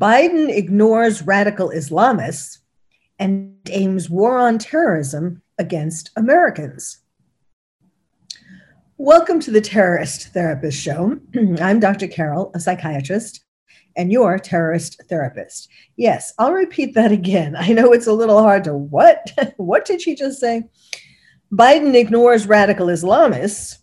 Biden 0.00 0.48
ignores 0.48 1.20
radical 1.20 1.68
Islamists 1.68 2.60
and 3.18 3.54
aims 3.68 4.08
war 4.08 4.38
on 4.38 4.56
terrorism 4.56 5.42
against 5.58 6.08
Americans. 6.16 7.02
Welcome 8.96 9.40
to 9.40 9.50
the 9.50 9.60
Terrorist 9.60 10.28
Therapist 10.28 10.80
Show. 10.80 11.18
I'm 11.60 11.80
Dr. 11.80 12.08
Carol, 12.08 12.50
a 12.54 12.60
psychiatrist, 12.60 13.44
and 13.94 14.10
your 14.10 14.38
terrorist 14.38 15.02
therapist. 15.10 15.68
Yes, 15.96 16.32
I'll 16.38 16.54
repeat 16.54 16.94
that 16.94 17.12
again. 17.12 17.54
I 17.54 17.74
know 17.74 17.92
it's 17.92 18.06
a 18.06 18.14
little 18.14 18.40
hard 18.40 18.64
to 18.64 18.74
what? 18.74 19.30
what 19.58 19.84
did 19.84 20.00
she 20.00 20.14
just 20.14 20.40
say? 20.40 20.62
Biden 21.52 21.94
ignores 21.94 22.46
radical 22.46 22.86
Islamists 22.86 23.76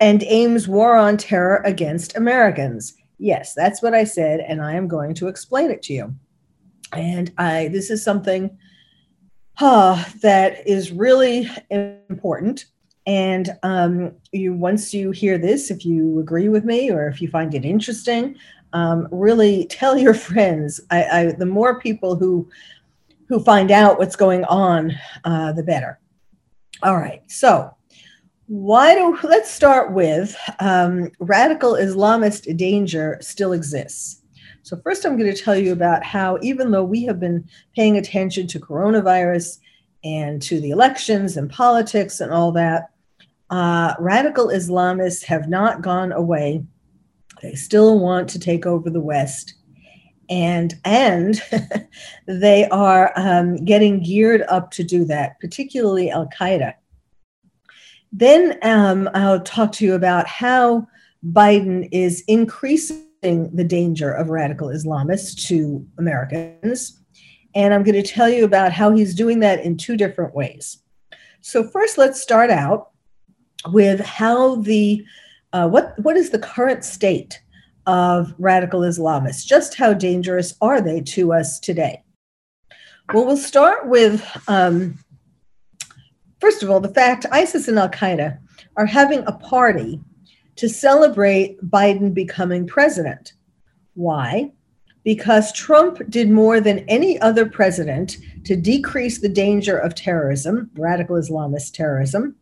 and 0.00 0.24
aims 0.24 0.66
war 0.66 0.96
on 0.96 1.16
terror 1.16 1.62
against 1.64 2.16
Americans. 2.16 2.96
Yes, 3.18 3.54
that's 3.54 3.82
what 3.82 3.94
I 3.94 4.04
said, 4.04 4.40
and 4.40 4.60
I 4.60 4.74
am 4.74 4.88
going 4.88 5.14
to 5.14 5.28
explain 5.28 5.70
it 5.70 5.82
to 5.84 5.92
you. 5.92 6.14
And 6.92 7.32
I 7.38 7.68
this 7.68 7.90
is 7.90 8.04
something 8.04 8.56
uh, 9.58 10.04
that 10.22 10.66
is 10.66 10.92
really 10.92 11.48
important. 11.70 12.66
And 13.06 13.56
um, 13.62 14.12
you 14.32 14.52
once 14.52 14.92
you 14.92 15.12
hear 15.12 15.38
this, 15.38 15.70
if 15.70 15.84
you 15.84 16.18
agree 16.18 16.48
with 16.48 16.64
me 16.64 16.90
or 16.90 17.08
if 17.08 17.22
you 17.22 17.28
find 17.28 17.54
it 17.54 17.64
interesting, 17.64 18.36
um, 18.72 19.08
really 19.10 19.66
tell 19.66 19.96
your 19.96 20.14
friends. 20.28 20.80
I, 20.90 21.04
I, 21.04 21.32
the 21.32 21.46
more 21.46 21.80
people 21.80 22.16
who 22.16 22.48
who 23.28 23.42
find 23.42 23.72
out 23.72 23.98
what's 23.98 24.14
going 24.14 24.44
on, 24.44 24.92
uh, 25.24 25.52
the 25.52 25.62
better. 25.62 25.98
All 26.82 26.96
right, 26.96 27.22
so 27.26 27.75
why 28.46 28.94
do 28.94 29.18
let's 29.28 29.50
start 29.50 29.92
with 29.92 30.36
um, 30.60 31.10
radical 31.18 31.72
Islamist 31.72 32.56
danger 32.56 33.18
still 33.20 33.52
exists. 33.52 34.22
So 34.62 34.76
first, 34.82 35.04
I'm 35.04 35.16
going 35.16 35.32
to 35.32 35.42
tell 35.42 35.56
you 35.56 35.72
about 35.72 36.02
how 36.02 36.38
even 36.42 36.72
though 36.72 36.84
we 36.84 37.04
have 37.04 37.20
been 37.20 37.48
paying 37.76 37.96
attention 37.96 38.48
to 38.48 38.60
coronavirus 38.60 39.58
and 40.02 40.42
to 40.42 40.60
the 40.60 40.70
elections 40.70 41.36
and 41.36 41.50
politics 41.50 42.20
and 42.20 42.32
all 42.32 42.50
that, 42.52 42.90
uh, 43.50 43.94
radical 44.00 44.48
Islamists 44.48 45.22
have 45.24 45.48
not 45.48 45.82
gone 45.82 46.10
away. 46.10 46.64
They 47.42 47.54
still 47.54 48.00
want 48.00 48.28
to 48.30 48.40
take 48.40 48.66
over 48.66 48.90
the 48.90 49.00
West, 49.00 49.54
and 50.28 50.74
and 50.84 51.40
they 52.26 52.66
are 52.70 53.12
um, 53.14 53.56
getting 53.64 54.02
geared 54.02 54.42
up 54.48 54.72
to 54.72 54.82
do 54.82 55.04
that, 55.04 55.38
particularly 55.38 56.10
Al 56.10 56.28
Qaeda 56.28 56.74
then 58.18 58.58
um, 58.62 59.10
I'll 59.12 59.42
talk 59.42 59.72
to 59.72 59.84
you 59.84 59.94
about 59.94 60.26
how 60.26 60.88
Biden 61.22 61.86
is 61.92 62.24
increasing 62.26 63.04
the 63.22 63.64
danger 63.64 64.10
of 64.10 64.30
radical 64.30 64.68
Islamists 64.68 65.46
to 65.48 65.86
Americans. 65.98 66.98
And 67.54 67.74
I'm 67.74 67.82
going 67.82 68.02
to 68.02 68.08
tell 68.08 68.30
you 68.30 68.44
about 68.44 68.72
how 68.72 68.90
he's 68.92 69.14
doing 69.14 69.40
that 69.40 69.62
in 69.62 69.76
two 69.76 69.98
different 69.98 70.34
ways. 70.34 70.78
So, 71.42 71.62
first, 71.62 71.98
let's 71.98 72.20
start 72.20 72.50
out 72.50 72.90
with 73.68 74.00
how 74.00 74.56
the 74.56 75.04
uh, 75.52 75.68
what 75.68 75.98
what 75.98 76.16
is 76.16 76.30
the 76.30 76.38
current 76.38 76.84
state 76.84 77.42
of 77.86 78.34
radical 78.38 78.80
Islamists? 78.80 79.44
Just 79.44 79.74
how 79.74 79.92
dangerous 79.92 80.54
are 80.62 80.80
they 80.80 81.02
to 81.02 81.34
us 81.34 81.60
today? 81.60 82.02
Well, 83.12 83.26
we'll 83.26 83.36
start 83.36 83.88
with 83.88 84.26
um, 84.48 84.98
First 86.46 86.62
of 86.62 86.70
all, 86.70 86.78
the 86.78 86.94
fact 86.94 87.26
ISIS 87.32 87.66
and 87.66 87.76
Al 87.76 87.88
Qaeda 87.88 88.38
are 88.76 88.86
having 88.86 89.24
a 89.26 89.32
party 89.32 90.00
to 90.54 90.68
celebrate 90.68 91.60
Biden 91.68 92.14
becoming 92.14 92.68
president. 92.68 93.32
Why? 93.94 94.52
Because 95.02 95.52
Trump 95.52 96.00
did 96.08 96.30
more 96.30 96.60
than 96.60 96.88
any 96.88 97.20
other 97.20 97.46
president 97.46 98.18
to 98.44 98.54
decrease 98.54 99.20
the 99.20 99.28
danger 99.28 99.76
of 99.76 99.96
terrorism, 99.96 100.70
radical 100.76 101.16
Islamist 101.16 101.72
terrorism. 101.72 102.36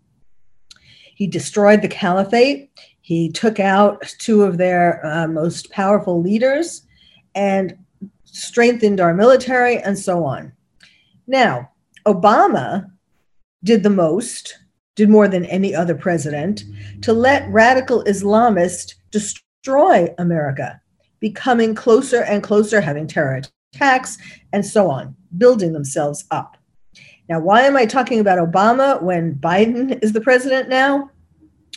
He 1.15 1.27
destroyed 1.27 1.81
the 1.81 1.89
caliphate. 1.89 2.73
He 3.01 3.31
took 3.31 3.59
out 3.59 4.03
two 4.19 4.43
of 4.43 4.59
their 4.59 5.01
uh, 5.07 5.29
most 5.29 5.71
powerful 5.71 6.21
leaders 6.21 6.83
and 7.35 7.75
strengthened 8.25 9.01
our 9.01 9.15
military 9.15 9.79
and 9.79 9.99
so 9.99 10.27
on. 10.27 10.53
Now, 11.27 11.71
Obama 12.07 12.91
did 13.65 13.83
the 13.83 13.91
most, 13.91 14.57
did 14.95 15.09
more 15.09 15.27
than 15.27 15.45
any 15.47 15.75
other 15.75 15.95
president, 15.95 16.63
to 17.03 17.13
let 17.13 17.51
radical 17.51 18.05
Islamists 18.05 18.95
destroy 19.11 20.15
America, 20.19 20.81
becoming 21.19 21.75
closer 21.75 22.23
and 22.23 22.43
closer, 22.43 22.81
having 22.81 23.07
terror 23.07 23.43
attacks, 23.75 24.19
and 24.53 24.65
so 24.65 24.89
on, 24.89 25.17
building 25.37 25.73
themselves 25.73 26.25
up. 26.31 26.57
Now, 27.29 27.41
why 27.41 27.63
am 27.63 27.77
I 27.77 27.87
talking 27.87 28.21
about 28.21 28.39
Obama 28.39 29.03
when 29.03 29.35
Biden 29.35 30.03
is 30.05 30.13
the 30.13 30.21
president 30.21 30.69
now? 30.69 31.11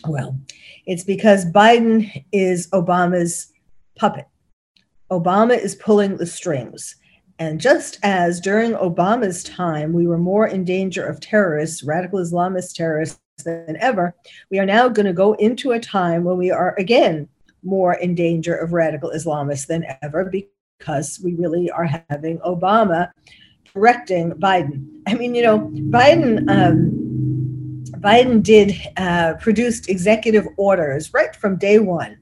Well, 0.06 0.38
it's 0.86 1.04
because 1.04 1.46
Biden 1.46 2.26
is 2.32 2.70
Obama's 2.72 3.52
puppet. 3.98 4.28
Obama 5.10 5.58
is 5.58 5.76
pulling 5.76 6.18
the 6.18 6.26
strings. 6.26 6.96
And 7.40 7.62
just 7.62 8.00
as 8.04 8.42
during 8.42 8.74
Obama's 8.74 9.44
time, 9.44 9.94
we 9.94 10.08
were 10.08 10.18
more 10.18 10.48
in 10.48 10.66
danger 10.66 11.06
of 11.06 11.20
terrorists, 11.20 11.84
radical 11.84 12.20
Islamist 12.20 12.74
terrorists, 12.74 13.20
than 13.44 13.78
ever, 13.80 14.16
we 14.50 14.60
are 14.60 14.66
now 14.66 14.88
going 14.88 15.06
to 15.06 15.14
go 15.14 15.34
into 15.34 15.72
a 15.72 15.80
time 15.80 16.24
when 16.24 16.38
we 16.38 16.52
are 16.52 16.76
again 16.78 17.28
more 17.64 17.94
in 17.94 18.16
danger 18.16 18.56
of 18.56 18.74
radical 18.74 19.12
Islamists 19.12 19.68
than 19.68 19.86
ever 20.02 20.26
because 20.26 21.20
we 21.24 21.36
really 21.36 21.70
are 21.72 21.90
having 22.10 22.40
Obama 22.40 23.10
directing 23.74 24.32
Biden. 24.32 24.88
I 25.08 25.16
mean, 25.16 25.36
you 25.36 25.44
know, 25.44 25.60
Biden. 25.60 26.50
Um, 26.50 27.04
Biden 28.02 28.44
did 28.44 28.76
uh, 28.98 29.34
produced 29.40 29.90
executive 29.90 30.46
orders 30.58 31.14
right 31.14 31.36
from 31.36 31.58
day 31.58 31.80
one. 31.80 32.18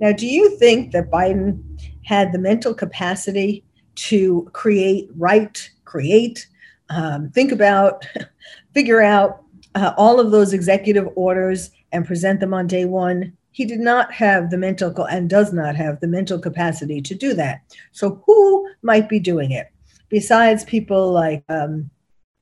Now, 0.00 0.12
do 0.12 0.26
you 0.26 0.56
think 0.58 0.92
that 0.92 1.10
Biden 1.10 1.62
had 2.04 2.32
the 2.32 2.38
mental 2.38 2.72
capacity 2.72 3.62
to 3.98 4.48
create, 4.52 5.10
write, 5.16 5.70
create, 5.84 6.46
um, 6.90 7.30
think 7.30 7.50
about, 7.52 8.06
figure 8.74 9.02
out 9.02 9.42
uh, 9.74 9.92
all 9.96 10.20
of 10.20 10.30
those 10.30 10.52
executive 10.52 11.08
orders 11.16 11.70
and 11.92 12.06
present 12.06 12.40
them 12.40 12.54
on 12.54 12.66
day 12.66 12.84
one. 12.84 13.32
He 13.50 13.64
did 13.64 13.80
not 13.80 14.12
have 14.12 14.50
the 14.50 14.56
mental 14.56 14.94
and 15.06 15.28
does 15.28 15.52
not 15.52 15.74
have 15.74 15.98
the 16.00 16.06
mental 16.06 16.38
capacity 16.38 17.00
to 17.02 17.14
do 17.14 17.34
that. 17.34 17.62
So, 17.90 18.22
who 18.24 18.68
might 18.82 19.08
be 19.08 19.18
doing 19.18 19.50
it 19.50 19.72
besides 20.08 20.64
people 20.64 21.10
like, 21.10 21.42
um, 21.48 21.90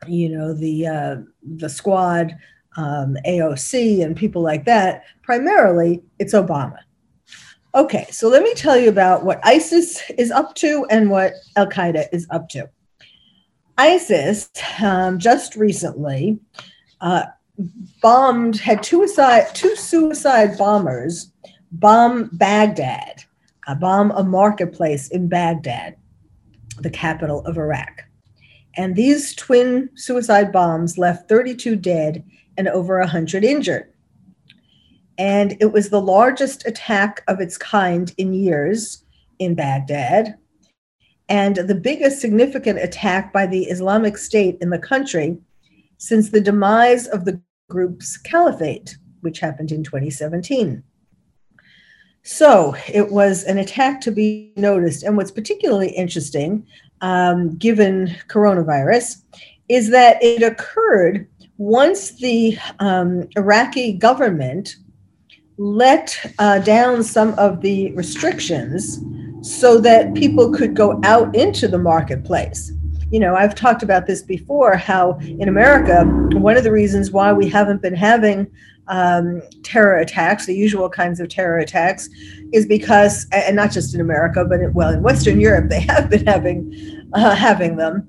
you 0.06 0.28
know, 0.28 0.52
the 0.52 0.86
uh, 0.86 1.16
the 1.42 1.70
squad, 1.70 2.36
um, 2.76 3.16
AOC, 3.26 4.04
and 4.04 4.14
people 4.14 4.42
like 4.42 4.66
that? 4.66 5.04
Primarily, 5.22 6.02
it's 6.18 6.34
Obama. 6.34 6.78
Okay, 7.76 8.06
so 8.10 8.30
let 8.30 8.42
me 8.42 8.54
tell 8.54 8.78
you 8.78 8.88
about 8.88 9.22
what 9.22 9.38
ISIS 9.44 10.02
is 10.16 10.30
up 10.30 10.54
to 10.54 10.86
and 10.88 11.10
what 11.10 11.34
Al 11.56 11.66
Qaeda 11.66 12.06
is 12.10 12.26
up 12.30 12.48
to. 12.48 12.70
ISIS 13.76 14.50
um, 14.82 15.18
just 15.18 15.56
recently 15.56 16.38
uh, 17.02 17.24
bombed, 18.00 18.56
had 18.56 18.82
two, 18.82 19.02
aside, 19.02 19.54
two 19.54 19.76
suicide 19.76 20.56
bombers 20.56 21.32
bomb 21.70 22.30
Baghdad, 22.32 23.24
uh, 23.66 23.74
bomb 23.74 24.10
a 24.12 24.24
marketplace 24.24 25.08
in 25.08 25.28
Baghdad. 25.28 25.96
the 26.80 26.88
capital 26.88 27.44
of 27.44 27.58
Iraq. 27.58 28.04
And 28.78 28.96
these 28.96 29.34
twin 29.34 29.90
suicide 29.96 30.50
bombs 30.50 30.96
left 30.96 31.28
32 31.28 31.76
dead 31.76 32.24
and 32.56 32.68
over 32.68 32.98
100 33.00 33.44
injured. 33.44 33.92
And 35.18 35.56
it 35.60 35.72
was 35.72 35.88
the 35.88 36.00
largest 36.00 36.66
attack 36.66 37.22
of 37.28 37.40
its 37.40 37.56
kind 37.56 38.12
in 38.18 38.34
years 38.34 39.04
in 39.38 39.54
Baghdad, 39.54 40.36
and 41.28 41.56
the 41.56 41.74
biggest 41.74 42.20
significant 42.20 42.78
attack 42.78 43.32
by 43.32 43.46
the 43.46 43.64
Islamic 43.64 44.16
State 44.16 44.58
in 44.60 44.70
the 44.70 44.78
country 44.78 45.38
since 45.98 46.30
the 46.30 46.40
demise 46.40 47.06
of 47.08 47.24
the 47.24 47.40
group's 47.68 48.16
caliphate, 48.16 48.96
which 49.22 49.40
happened 49.40 49.72
in 49.72 49.82
2017. 49.82 50.82
So 52.22 52.74
it 52.92 53.10
was 53.10 53.44
an 53.44 53.58
attack 53.58 54.00
to 54.02 54.10
be 54.10 54.52
noticed. 54.56 55.04
And 55.04 55.16
what's 55.16 55.30
particularly 55.30 55.90
interesting, 55.90 56.66
um, 57.00 57.56
given 57.56 58.16
coronavirus, 58.28 59.22
is 59.68 59.90
that 59.90 60.22
it 60.22 60.42
occurred 60.42 61.28
once 61.58 62.12
the 62.18 62.58
um, 62.80 63.28
Iraqi 63.36 63.92
government 63.92 64.76
let 65.58 66.34
uh, 66.38 66.58
down 66.60 67.02
some 67.02 67.34
of 67.38 67.60
the 67.62 67.92
restrictions 67.92 69.00
so 69.42 69.78
that 69.78 70.14
people 70.14 70.52
could 70.52 70.74
go 70.74 71.00
out 71.04 71.34
into 71.34 71.68
the 71.68 71.78
marketplace. 71.78 72.72
You 73.10 73.20
know, 73.20 73.36
I've 73.36 73.54
talked 73.54 73.82
about 73.82 74.06
this 74.06 74.22
before 74.22 74.76
how 74.76 75.18
in 75.20 75.48
America, 75.48 76.04
one 76.38 76.56
of 76.56 76.64
the 76.64 76.72
reasons 76.72 77.10
why 77.10 77.32
we 77.32 77.48
haven't 77.48 77.80
been 77.80 77.94
having 77.94 78.48
um, 78.88 79.40
terror 79.62 79.96
attacks, 79.96 80.46
the 80.46 80.54
usual 80.54 80.88
kinds 80.88 81.20
of 81.20 81.28
terror 81.28 81.58
attacks, 81.58 82.08
is 82.52 82.66
because, 82.66 83.26
and 83.32 83.56
not 83.56 83.70
just 83.70 83.94
in 83.94 84.00
America, 84.00 84.44
but 84.44 84.60
in, 84.60 84.72
well, 84.74 84.92
in 84.92 85.02
Western 85.02 85.40
Europe, 85.40 85.70
they 85.70 85.80
have 85.80 86.10
been 86.10 86.26
having 86.26 87.08
uh, 87.14 87.34
having 87.34 87.76
them, 87.76 88.06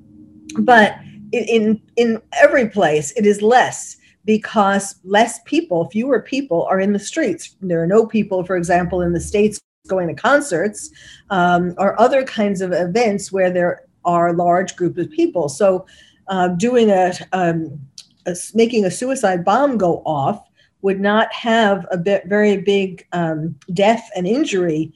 but 0.60 0.96
in 1.32 1.82
in 1.98 2.22
every 2.34 2.68
place 2.70 3.12
it 3.18 3.26
is 3.26 3.42
less 3.42 3.98
because 4.28 4.96
less 5.06 5.40
people, 5.46 5.90
fewer 5.90 6.22
people 6.22 6.66
are 6.66 6.82
in 6.82 6.92
the 6.92 7.00
streets. 7.00 7.56
There 7.62 7.82
are 7.82 7.88
no 7.88 8.06
people, 8.06 8.44
for 8.44 8.58
example, 8.58 9.02
in 9.02 9.14
the 9.14 9.22
states 9.22 9.60
going 9.88 10.10
to 10.10 10.14
concerts 10.14 10.92
um, 11.30 11.74
or 11.78 12.00
other 12.00 12.26
kinds 12.26 12.60
of 12.60 12.74
events 12.74 13.32
where 13.32 13.50
there 13.50 13.86
are 14.04 14.34
large 14.34 14.76
groups 14.76 15.00
of 15.00 15.10
people. 15.10 15.48
So, 15.48 15.88
uh, 16.28 16.50
doing 16.50 16.90
a, 16.90 17.14
um, 17.32 17.80
a, 18.26 18.36
making 18.54 18.84
a 18.84 18.92
suicide 18.92 19.46
bomb 19.46 19.78
go 19.78 20.04
off 20.06 20.46
would 20.82 21.00
not 21.00 21.32
have 21.34 21.88
a 21.90 21.98
bit, 21.98 22.26
very 22.28 22.58
big 22.58 23.08
um, 23.14 23.56
death 23.74 24.10
and 24.14 24.28
injury 24.28 24.94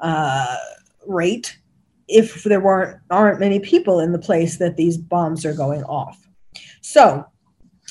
uh, 0.00 0.56
rate 1.06 1.56
if 2.08 2.42
there 2.42 2.60
weren't 2.60 2.98
aren't 3.10 3.38
many 3.38 3.60
people 3.60 4.00
in 4.00 4.10
the 4.10 4.18
place 4.18 4.58
that 4.58 4.76
these 4.76 4.98
bombs 4.98 5.46
are 5.46 5.54
going 5.54 5.84
off. 5.84 6.18
So, 6.80 7.24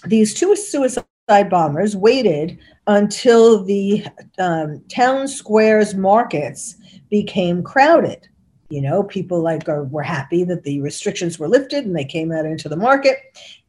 these 0.05 0.33
two 0.33 0.55
suicide 0.55 1.05
bombers 1.49 1.95
waited 1.95 2.57
until 2.87 3.63
the 3.63 4.05
um, 4.39 4.83
town 4.89 5.27
squares 5.27 5.95
markets 5.95 6.75
became 7.09 7.63
crowded. 7.63 8.27
You 8.69 8.81
know, 8.81 9.03
people 9.03 9.41
like 9.41 9.67
are, 9.67 9.83
were 9.83 10.01
happy 10.01 10.43
that 10.45 10.63
the 10.63 10.81
restrictions 10.81 11.37
were 11.37 11.49
lifted 11.49 11.85
and 11.85 11.95
they 11.95 12.05
came 12.05 12.31
out 12.31 12.45
into 12.45 12.69
the 12.69 12.77
market. 12.77 13.17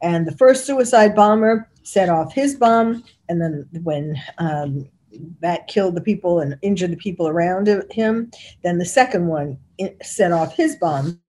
And 0.01 0.25
the 0.25 0.37
first 0.37 0.65
suicide 0.65 1.13
bomber 1.13 1.69
set 1.83 2.09
off 2.09 2.33
his 2.33 2.55
bomb. 2.55 3.03
And 3.27 3.41
then 3.41 3.67
when 3.83 4.15
um, 4.37 4.87
that 5.41 5.67
killed 5.67 5.95
the 5.95 6.01
people 6.01 6.39
and 6.39 6.57
injured 6.61 6.91
the 6.91 6.97
people 6.97 7.27
around 7.27 7.67
him, 7.91 8.31
then 8.63 8.77
the 8.77 8.85
second 8.85 9.27
one 9.27 9.57
set 10.01 10.31
off 10.31 10.55
his 10.55 10.77
bomb 10.77 11.19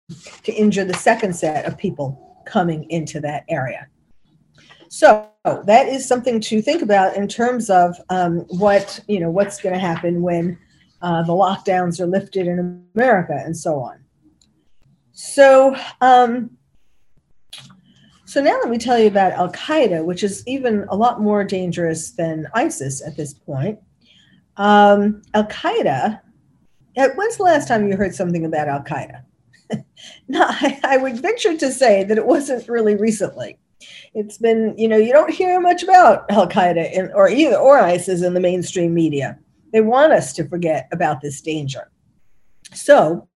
to 0.45 0.53
injure 0.53 0.85
the 0.85 0.95
second 0.95 1.35
set 1.35 1.65
of 1.65 1.77
people 1.77 2.43
coming 2.47 2.89
into 2.91 3.21
that 3.21 3.45
area. 3.49 3.89
So 4.95 5.29
that 5.45 5.89
is 5.89 6.07
something 6.07 6.41
to 6.43 6.63
think 6.63 6.81
about 6.81 7.17
in 7.17 7.27
terms 7.27 7.69
of 7.69 7.97
um, 8.11 8.43
what 8.43 9.01
you 9.09 9.19
know 9.19 9.29
what's 9.29 9.61
going 9.61 9.73
to 9.73 9.81
happen 9.81 10.23
when 10.23 10.57
uh, 11.03 11.25
the 11.25 11.33
lockdowns 11.33 11.99
are 11.99 12.07
lifted 12.07 12.47
in 12.47 12.87
America 12.95 13.43
and 13.45 13.57
so 13.57 13.81
on. 13.81 13.99
So, 15.11 15.75
um, 16.01 16.57
so 18.25 18.41
now 18.41 18.57
let 18.61 18.69
me 18.69 18.79
tell 18.79 18.97
you 18.97 19.09
about 19.09 19.33
Al 19.33 19.51
Qaeda, 19.51 20.05
which 20.05 20.23
is 20.23 20.45
even 20.47 20.87
a 20.89 20.95
lot 20.95 21.21
more 21.21 21.43
dangerous 21.43 22.13
than 22.13 22.47
ISIS 22.55 23.05
at 23.05 23.17
this 23.17 23.35
point. 23.35 23.81
Um, 24.59 25.23
Al 25.35 25.47
Qaeda. 25.47 26.21
When's 26.95 27.37
the 27.37 27.43
last 27.43 27.67
time 27.67 27.89
you 27.89 27.97
heard 27.97 28.15
something 28.15 28.45
about 28.45 28.69
Al 28.69 28.85
Qaeda? 28.85 29.25
no, 30.29 30.47
I, 30.49 30.79
I 30.85 30.97
would 30.99 31.21
venture 31.21 31.57
to 31.57 31.73
say 31.73 32.05
that 32.05 32.17
it 32.17 32.27
wasn't 32.27 32.69
really 32.69 32.95
recently 32.95 33.59
it's 34.15 34.39
been, 34.39 34.75
you 34.79 34.89
know, 34.89 34.97
you 34.97 35.13
don't 35.13 35.33
hear 35.33 35.61
much 35.61 35.83
about 35.83 36.31
Al 36.31 36.49
Qaeda 36.49 37.11
or 37.15 37.29
either 37.29 37.57
or 37.57 37.79
ISIS 37.79 38.23
in 38.23 38.35
the 38.35 38.41
mainstream 38.41 38.95
media. 38.95 39.39
They 39.73 39.81
want 39.81 40.13
us 40.13 40.33
to 40.35 40.49
forget 40.49 40.89
about 40.93 41.21
this 41.21 41.41
danger. 41.41 41.91
So, 42.73 43.29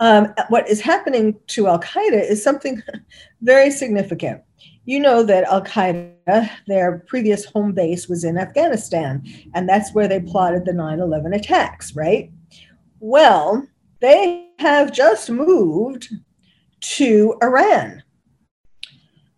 um, 0.00 0.32
what 0.48 0.68
is 0.68 0.80
happening 0.80 1.38
to 1.48 1.66
Al 1.66 1.80
Qaeda 1.80 2.28
is 2.28 2.42
something 2.42 2.82
very 3.42 3.70
significant. 3.70 4.42
You 4.86 5.00
know 5.00 5.22
that 5.24 5.44
Al 5.44 5.62
Qaeda, 5.62 6.48
their 6.66 7.04
previous 7.06 7.44
home 7.44 7.72
base 7.72 8.08
was 8.08 8.24
in 8.24 8.38
Afghanistan, 8.38 9.22
and 9.54 9.68
that's 9.68 9.92
where 9.92 10.08
they 10.08 10.20
plotted 10.20 10.64
the 10.64 10.72
9 10.72 11.00
11 11.00 11.34
attacks, 11.34 11.94
right? 11.94 12.30
Well, 13.00 13.66
they 14.00 14.48
have 14.58 14.92
just 14.92 15.28
moved 15.28 16.08
to 16.80 17.36
Iran. 17.42 18.02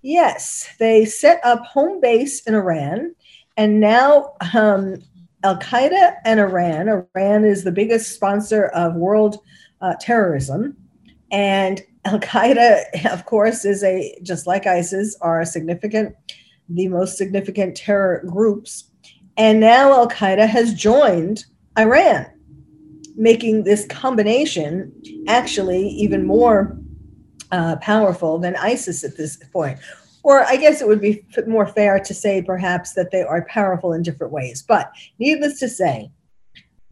Yes, 0.03 0.69
they 0.79 1.05
set 1.05 1.41
up 1.45 1.65
home 1.67 2.01
base 2.01 2.41
in 2.47 2.55
Iran, 2.55 3.15
and 3.57 3.81
now 3.81 4.33
um, 4.55 4.97
Al 5.45 5.59
Qaeda 5.59 6.17
and 6.25 6.41
Iran. 6.41 6.89
Iran 6.89 7.45
is 7.45 7.65
the 7.65 7.73
biggest 7.73 8.15
sponsor 8.15 8.67
of 8.69 8.95
world 8.95 9.39
uh, 9.83 9.95
terrorism, 10.01 10.77
and 11.31 11.83
Al 12.07 12.19
Qaeda, 12.19 13.05
of 13.13 13.27
course, 13.27 13.65
is 13.67 13.85
a 13.85 14.19
just 14.23 14.47
like 14.47 14.67
ISIS 14.67 15.17
are 15.21 15.45
significant, 15.45 16.15
the 16.71 16.89
most 16.89 17.19
significant 17.19 17.77
terror 17.77 18.25
groups, 18.27 18.91
and 19.37 19.61
now 19.61 19.93
Al 19.93 20.09
Qaeda 20.09 20.49
has 20.49 20.73
joined 20.73 21.45
Iran, 21.79 22.27
making 23.17 23.65
this 23.65 23.87
combination 23.87 24.93
actually 25.29 25.89
even 25.89 26.27
more 26.27 26.81
uh, 27.53 27.77
powerful 27.77 28.39
than 28.39 28.57
ISIS 28.57 29.05
at 29.05 29.17
this 29.17 29.37
point. 29.53 29.79
Or 30.23 30.45
I 30.45 30.57
guess 30.57 30.81
it 30.81 30.89
would 30.89 31.01
be 31.01 31.25
more 31.47 31.67
fair 31.67 31.99
to 31.99 32.15
say 32.15 32.43
perhaps 32.43 32.93
that 32.95 33.11
they 33.11 33.23
are 33.23 33.47
powerful 33.49 33.93
in 33.93 34.03
different 34.03 34.33
ways. 34.33 34.63
But 34.67 34.91
needless 35.19 35.59
to 35.61 35.69
say, 35.69 36.11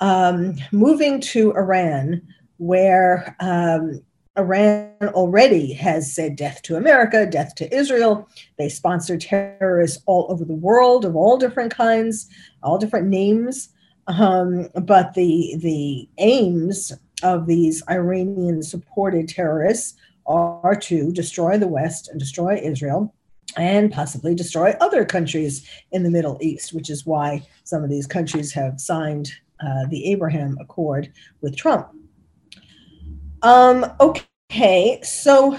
um, 0.01 0.57
moving 0.73 1.21
to 1.21 1.53
Iran, 1.53 2.23
where 2.57 3.37
um, 3.41 4.03
Iran 4.39 4.93
already 5.03 5.73
has 5.73 6.13
said 6.13 6.37
death 6.37 6.63
to 6.63 6.77
America, 6.77 7.27
death 7.27 7.55
to 7.57 7.75
Israel. 7.75 8.29
They 8.57 8.69
sponsor 8.69 9.19
terrorists 9.19 10.03
all 10.07 10.27
over 10.31 10.45
the 10.45 10.55
world 10.55 11.05
of 11.05 11.17
all 11.17 11.37
different 11.37 11.75
kinds, 11.75 12.29
all 12.63 12.79
different 12.79 13.09
names. 13.09 13.71
Um, 14.07 14.69
but 14.83 15.15
the 15.15 15.57
the 15.59 16.09
aims 16.19 16.93
of 17.23 17.47
these 17.47 17.83
Iranian 17.91 18.63
supported 18.63 19.29
terrorists 19.29 19.95
are 20.27 20.77
to 20.83 21.11
destroy 21.13 21.59
the 21.59 21.69
West 21.69 22.09
and 22.09 22.21
destroy 22.21 22.61
Israel 22.63 23.15
and 23.57 23.91
possibly 23.91 24.35
destroy 24.35 24.75
other 24.81 25.05
countries 25.05 25.69
in 25.93 26.03
the 26.03 26.11
Middle 26.11 26.39
East, 26.41 26.73
which 26.73 26.91
is 26.91 27.07
why 27.07 27.43
some 27.65 27.83
of 27.83 27.91
these 27.91 28.07
countries 28.07 28.53
have 28.53 28.81
signed 28.81 29.31
uh, 29.61 29.87
the 29.91 30.11
Abraham 30.11 30.57
Accord 30.61 31.13
with 31.41 31.57
Trump. 31.57 31.89
Um, 33.43 33.87
okay, 34.01 35.01
so 35.03 35.59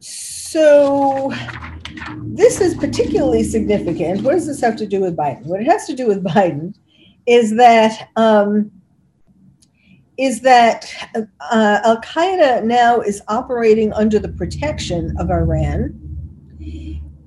so 0.00 1.32
this 2.24 2.60
is 2.60 2.74
particularly 2.74 3.44
significant. 3.44 4.22
What 4.22 4.32
does 4.32 4.46
this 4.46 4.60
have 4.60 4.76
to 4.76 4.86
do 4.86 5.00
with 5.00 5.16
Biden? 5.16 5.46
What 5.46 5.60
it 5.60 5.66
has 5.66 5.86
to 5.86 5.94
do 5.94 6.06
with 6.06 6.24
Biden 6.24 6.74
is 7.26 7.56
that 7.56 8.08
um, 8.16 8.70
is 10.18 10.40
that 10.42 10.92
uh, 11.14 11.80
Al 11.84 12.00
Qaeda 12.02 12.64
now 12.64 13.00
is 13.00 13.22
operating 13.28 13.92
under 13.94 14.18
the 14.18 14.28
protection 14.28 15.14
of 15.18 15.30
Iran. 15.30 16.09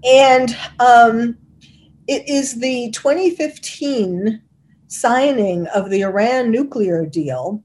And 0.06 0.58
um, 0.80 1.38
it 2.08 2.28
is 2.28 2.60
the 2.60 2.92
2015 2.92 4.42
signing 4.88 5.68
of 5.68 5.90
the 5.90 6.02
Iran 6.02 6.52
nuclear 6.52 7.06
deal 7.06 7.64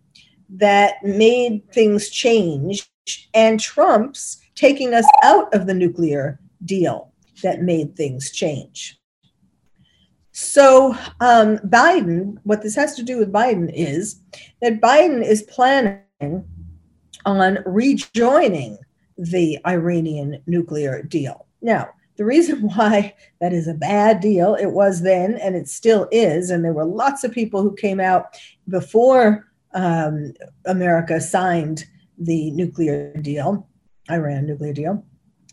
that 0.51 1.05
made 1.05 1.71
things 1.73 2.09
change, 2.09 2.91
and 3.35 3.61
Trump's 3.61 4.41
taking 4.55 4.95
us 4.95 5.07
out 5.23 5.53
of 5.55 5.67
the 5.67 5.75
nuclear 5.75 6.41
deal 6.65 7.13
that 7.43 7.63
made 7.63 7.97
things 7.97 8.31
change. 8.31 8.99
So, 10.33 10.95
um, 11.21 11.59
Biden, 11.59 12.37
what 12.45 12.63
this 12.63 12.77
has 12.77 12.95
to 12.95 13.03
do 13.03 13.19
with 13.19 13.33
Biden 13.33 13.73
is 13.75 14.21
that 14.63 14.81
Biden 14.81 15.25
is 15.25 15.43
planning 15.43 16.01
on 17.25 17.59
rejoining 17.67 18.79
the 19.17 19.59
Iranian 19.67 20.41
nuclear 20.47 21.03
deal. 21.03 21.48
Now, 21.63 21.91
the 22.17 22.25
reason 22.25 22.61
why 22.75 23.15
that 23.41 23.53
is 23.53 23.67
a 23.67 23.75
bad 23.75 24.21
deal, 24.21 24.55
it 24.55 24.73
was 24.73 25.03
then 25.03 25.35
and 25.37 25.57
it 25.57 25.69
still 25.69 26.09
is, 26.13 26.51
and 26.51 26.65
there 26.65 26.73
were 26.73 26.85
lots 26.85 27.25
of 27.25 27.33
people 27.33 27.63
who 27.63 27.75
came 27.75 28.01
out 28.01 28.39
before 28.69 29.47
um, 29.75 30.33
America 30.67 31.21
signed 31.21 31.85
the 32.19 32.51
nuclear 32.51 33.13
deal, 33.15 33.67
Iran 34.11 34.47
nuclear 34.47 34.73
deal. 34.73 35.05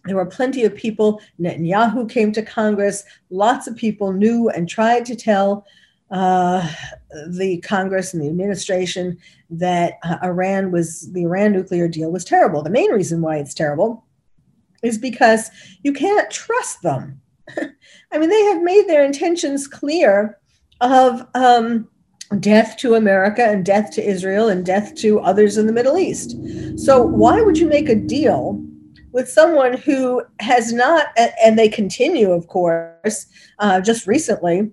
There 0.05 0.15
were 0.15 0.25
plenty 0.25 0.63
of 0.63 0.75
people. 0.75 1.21
Netanyahu 1.39 2.09
came 2.09 2.31
to 2.33 2.43
Congress. 2.43 3.03
Lots 3.29 3.67
of 3.67 3.75
people 3.75 4.13
knew 4.13 4.50
and 4.50 4.69
tried 4.69 5.05
to 5.07 5.15
tell 5.15 5.65
uh, 6.12 6.67
the 7.29 7.59
Congress 7.62 8.13
and 8.13 8.24
the 8.24 8.27
administration 8.27 9.17
that 9.50 9.93
uh, 10.03 10.17
Iran 10.24 10.71
was 10.71 11.12
the 11.12 11.24
Iran 11.24 11.53
nuclear 11.53 11.88
deal 11.88 12.12
was 12.12 12.24
terrible. 12.24 12.62
The 12.62 12.69
main 12.69 12.91
reason 12.91 13.21
why 13.21 13.38
it's 13.38 13.55
terrible 13.55 14.04
is 14.86 14.98
because 14.98 15.50
you 15.84 15.94
can't 15.94 16.30
trust 16.32 16.82
them. 16.82 17.20
I 18.12 18.18
mean, 18.18 18.30
they 18.30 18.44
have 18.46 18.62
made 18.62 18.88
their 18.88 19.04
intentions 19.04 19.68
clear 19.68 20.38
of 20.82 21.25
um, 21.36 21.88
death 22.39 22.77
to 22.77 22.96
America 22.96 23.44
and 23.44 23.65
death 23.65 23.92
to 23.92 24.04
Israel 24.04 24.50
and 24.50 24.65
death 24.65 24.96
to 24.96 25.20
others 25.20 25.58
in 25.58 25.68
the 25.68 25.74
Middle 25.74 25.98
East. 25.98 26.36
So, 26.77 27.01
why 27.01 27.42
would 27.42 27.58
you 27.58 27.68
make 27.68 27.89
a 27.89 27.96
deal 27.96 28.63
with 29.12 29.30
someone 29.30 29.77
who 29.77 30.22
has 30.39 30.74
not, 30.74 31.08
and 31.18 31.58
they 31.58 31.70
continue, 31.70 32.32
of 32.32 32.48
course, 32.48 33.27
uh, 33.60 33.82
just 33.82 34.08
recently? 34.08 34.72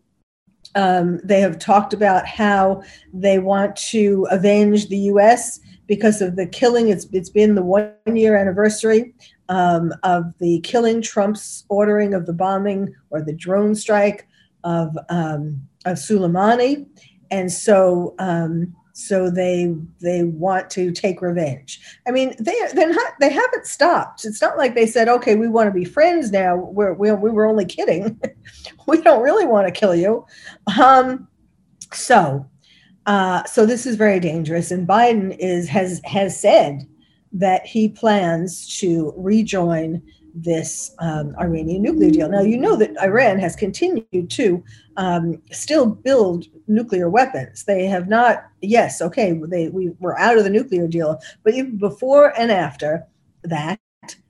Um, 0.75 1.21
they 1.23 1.40
have 1.40 1.59
talked 1.59 1.92
about 1.92 2.26
how 2.26 2.83
they 3.12 3.38
want 3.38 3.76
to 3.76 4.26
avenge 4.31 4.88
the 4.88 4.97
U.S. 4.97 5.61
because 5.87 6.23
of 6.23 6.37
the 6.37 6.47
killing. 6.47 6.88
It's 6.88 7.07
it's 7.12 7.28
been 7.28 7.54
the 7.54 7.62
one 7.62 7.92
year 8.07 8.37
anniversary 8.37 9.14
um, 9.49 9.92
of 10.02 10.25
the 10.38 10.61
killing, 10.61 11.02
Trump's 11.02 11.64
ordering 11.68 12.14
of 12.14 12.26
the 12.26 12.32
bombing 12.32 12.94
or 13.11 13.22
the 13.22 13.32
drone 13.32 13.75
strike 13.75 14.26
of 14.64 14.96
um, 15.08 15.61
of 15.84 15.96
Soleimani, 15.99 16.87
and 17.30 17.50
so 17.50 18.14
um, 18.18 18.75
so 18.92 19.30
they 19.30 19.75
they 20.00 20.22
want 20.25 20.70
to 20.70 20.92
take 20.92 21.22
revenge. 21.22 21.80
I 22.06 22.11
mean, 22.11 22.34
they 22.38 22.56
they're 22.75 22.92
not 22.92 23.12
they 23.20 23.30
haven't 23.30 23.66
stopped. 23.66 24.25
It's 24.25 24.40
not 24.40 24.58
like 24.58 24.75
they 24.75 24.87
said, 24.87 25.08
okay, 25.08 25.34
we 25.34 25.49
want 25.49 25.68
to 25.68 25.72
be 25.72 25.84
friends 25.84 26.30
now. 26.30 26.56
We're, 26.56 26.92
we 26.94 27.11
we 27.12 27.30
were 27.30 27.46
only 27.46 27.64
kidding. 27.64 28.20
we 28.87 29.00
don't 29.00 29.22
really 29.22 29.46
want 29.46 29.66
to 29.66 29.72
kill 29.72 29.94
you. 29.94 30.26
Um, 30.78 31.28
so 31.92 32.46
uh, 33.06 33.44
so 33.44 33.66
this 33.66 33.87
is 33.87 33.96
very 33.96 34.20
dangerous. 34.20 34.70
And 34.70 34.87
Biden 34.87 35.37
is 35.38 35.68
has 35.68 36.00
has 36.04 36.38
said 36.38 36.87
that 37.32 37.66
he 37.66 37.88
plans 37.88 38.78
to 38.78 39.12
rejoin 39.16 40.02
this 40.34 40.94
um, 40.98 41.34
Iranian 41.38 41.82
nuclear 41.82 42.10
deal. 42.10 42.28
Now, 42.28 42.40
you 42.40 42.56
know 42.56 42.76
that 42.76 42.96
Iran 43.02 43.38
has 43.38 43.54
continued 43.54 44.30
to 44.30 44.64
um, 44.96 45.42
still 45.50 45.86
build 45.86 46.46
nuclear 46.68 47.10
weapons. 47.10 47.64
They 47.64 47.84
have 47.86 48.08
not, 48.08 48.46
yes, 48.60 49.02
okay, 49.02 49.38
they, 49.48 49.68
we 49.68 49.90
were 50.00 50.18
out 50.18 50.38
of 50.38 50.44
the 50.44 50.50
nuclear 50.50 50.86
deal, 50.88 51.20
but 51.42 51.54
even 51.54 51.76
before 51.76 52.32
and 52.38 52.50
after 52.50 53.06
that, 53.44 53.78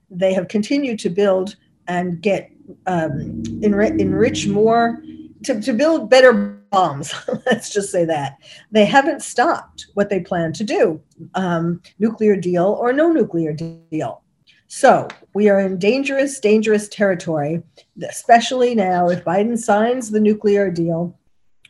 they 0.09 0.33
have 0.33 0.47
continued 0.47 0.99
to 0.99 1.09
build 1.09 1.55
and 1.87 2.21
get 2.21 2.51
um, 2.85 3.43
enri- 3.61 3.99
enrich 3.99 4.47
more, 4.47 5.01
to, 5.43 5.61
to 5.61 5.73
build 5.73 6.09
better 6.09 6.33
bombs. 6.71 7.13
Let's 7.45 7.69
just 7.71 7.91
say 7.91 8.05
that. 8.05 8.37
They 8.71 8.85
haven't 8.85 9.21
stopped 9.21 9.87
what 9.93 10.09
they 10.09 10.19
plan 10.19 10.53
to 10.53 10.63
do 10.63 11.01
um, 11.35 11.81
nuclear 11.99 12.35
deal 12.35 12.77
or 12.79 12.93
no 12.93 13.11
nuclear 13.11 13.53
deal. 13.53 14.21
So 14.67 15.07
we 15.35 15.49
are 15.49 15.59
in 15.59 15.77
dangerous, 15.77 16.39
dangerous 16.39 16.87
territory, 16.87 17.61
especially 18.01 18.73
now 18.73 19.07
if 19.07 19.23
Biden 19.23 19.57
signs 19.57 20.09
the 20.09 20.19
nuclear 20.19 20.71
deal 20.71 21.17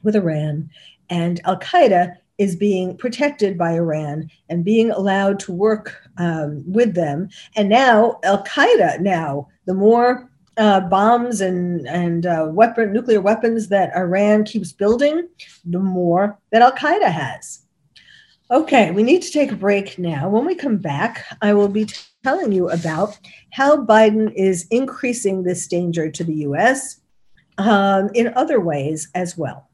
with 0.04 0.16
Iran 0.16 0.70
and 1.10 1.42
Al 1.46 1.60
Qaeda 1.60 2.16
is 2.38 2.56
being 2.56 2.98
protected 2.98 3.58
by 3.58 3.74
Iran 3.74 4.30
and 4.50 4.66
being 4.66 4.90
allowed 4.90 5.40
to 5.42 5.52
work 5.52 6.10
um, 6.18 6.64
with 6.66 6.96
them. 6.96 7.30
And 7.56 7.70
now 7.70 8.20
Al 8.24 8.44
Qaeda, 8.44 9.02
now 9.02 9.50
the 9.66 9.74
more 9.74 10.30
uh, 10.58 10.82
bombs 10.82 11.42
and 11.42 11.88
and 11.88 12.26
uh, 12.26 12.48
weapon 12.50 12.94
nuclear 12.94 13.22
weapons 13.22 13.70
that 13.70 13.96
Iran 13.96 14.44
keeps 14.44 14.72
building, 14.72 15.28
the 15.66 15.80
more 15.80 16.40
that 16.52 16.62
Al 16.62 16.72
Qaeda 16.72 17.12
has. 17.12 17.62
Okay, 18.52 18.92
we 18.92 19.04
need 19.04 19.22
to 19.24 19.32
take 19.32 19.52
a 19.52 19.56
break 19.56 19.98
now. 19.98 20.30
When 20.30 20.46
we 20.46 20.54
come 20.54 20.78
back, 20.78 21.26
I 21.42 21.54
will 21.54 21.70
be 21.70 21.88
telling 22.24 22.52
you 22.52 22.70
about 22.70 23.18
how 23.52 23.78
Biden 23.78 24.32
is 24.36 24.68
increasing 24.70 25.44
this 25.44 25.68
danger 25.68 26.12
to 26.12 26.24
the 26.24 26.36
U.S. 26.48 27.02
Um, 27.58 28.10
in 28.14 28.34
other 28.36 28.60
ways 28.60 29.10
as 29.16 29.38
well. 29.38 29.70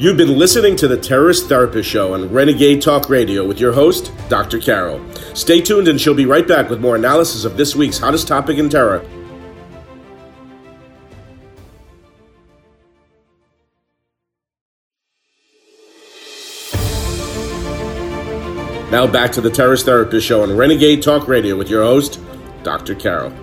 You've 0.00 0.16
been 0.16 0.38
listening 0.38 0.76
to 0.76 0.88
the 0.88 0.96
Terrorist 0.96 1.46
Therapist 1.46 1.86
Show 1.86 2.14
on 2.14 2.32
Renegade 2.32 2.80
Talk 2.80 3.10
Radio 3.10 3.46
with 3.46 3.60
your 3.60 3.72
host, 3.72 4.10
Dr. 4.30 4.58
Carol. 4.58 4.98
Stay 5.34 5.60
tuned 5.60 5.88
and 5.88 6.00
she'll 6.00 6.14
be 6.14 6.24
right 6.24 6.48
back 6.48 6.70
with 6.70 6.80
more 6.80 6.96
analysis 6.96 7.44
of 7.44 7.58
this 7.58 7.76
week's 7.76 7.98
hottest 7.98 8.26
topic 8.26 8.56
in 8.56 8.70
terror. 8.70 9.04
Now 18.90 19.06
back 19.06 19.32
to 19.32 19.42
the 19.42 19.50
Terrorist 19.52 19.84
Therapist 19.84 20.26
Show 20.26 20.42
on 20.42 20.56
Renegade 20.56 21.02
Talk 21.02 21.28
Radio 21.28 21.58
with 21.58 21.68
your 21.68 21.82
host, 21.82 22.18
Dr. 22.62 22.94
Carol. 22.94 23.34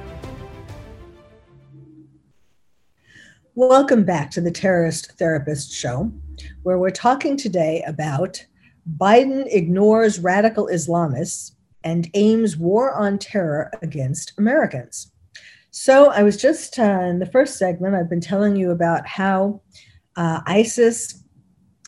Welcome 3.59 4.03
back 4.03 4.29
to 4.31 4.39
the 4.39 4.51
Terrorist 4.51 5.13
Therapist 5.13 5.73
Show, 5.73 6.11
where 6.61 6.77
we're 6.77 6.91
talking 6.91 7.35
today 7.35 7.83
about 7.87 8.45
Biden 8.99 9.47
ignores 9.47 10.19
radical 10.19 10.67
Islamists 10.67 11.53
and 11.83 12.07
aims 12.13 12.55
war 12.55 12.93
on 12.93 13.17
terror 13.17 13.71
against 13.81 14.33
Americans. 14.37 15.11
So, 15.71 16.11
I 16.11 16.21
was 16.21 16.37
just 16.37 16.77
uh, 16.77 16.83
in 16.83 17.17
the 17.17 17.25
first 17.25 17.57
segment, 17.57 17.95
I've 17.95 18.11
been 18.11 18.21
telling 18.21 18.55
you 18.55 18.69
about 18.69 19.07
how 19.07 19.61
uh, 20.15 20.41
ISIS 20.45 21.23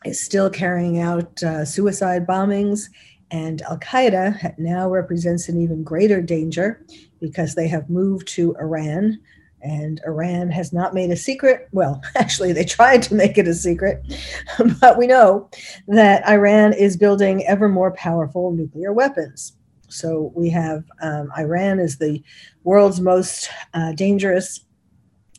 is 0.06 0.26
still 0.26 0.50
carrying 0.50 1.00
out 1.00 1.44
uh, 1.44 1.66
suicide 1.66 2.26
bombings 2.26 2.90
and 3.30 3.62
Al 3.62 3.78
Qaeda 3.78 4.58
now 4.58 4.90
represents 4.90 5.50
an 5.50 5.62
even 5.62 5.84
greater 5.84 6.20
danger 6.20 6.84
because 7.22 7.54
they 7.54 7.68
have 7.68 7.92
moved 7.92 8.28
to 8.30 8.56
Iran. 8.56 9.20
And 9.62 10.00
Iran 10.06 10.50
has 10.52 10.72
not 10.72 10.94
made 10.94 11.12
a 11.12 11.18
secret. 11.18 11.68
Well, 11.72 12.02
actually, 12.16 12.54
they 12.54 12.66
tried 12.66 13.04
to 13.04 13.16
make 13.16 13.38
it 13.38 13.48
a 13.48 13.54
secret, 13.54 14.02
but 14.82 14.98
we 14.98 15.08
know 15.08 15.50
that 15.88 16.28
Iran 16.28 16.74
is 16.74 16.98
building 16.98 17.46
ever 17.46 17.68
more 17.68 17.92
powerful 17.92 18.52
nuclear 18.52 18.94
weapons. 18.94 19.54
So 19.90 20.32
we 20.36 20.50
have 20.52 20.84
um, 21.02 21.32
Iran 21.38 21.80
is 21.80 21.98
the 21.98 22.24
world's 22.64 23.02
most 23.02 23.50
uh, 23.74 23.94
dangerous 23.94 24.62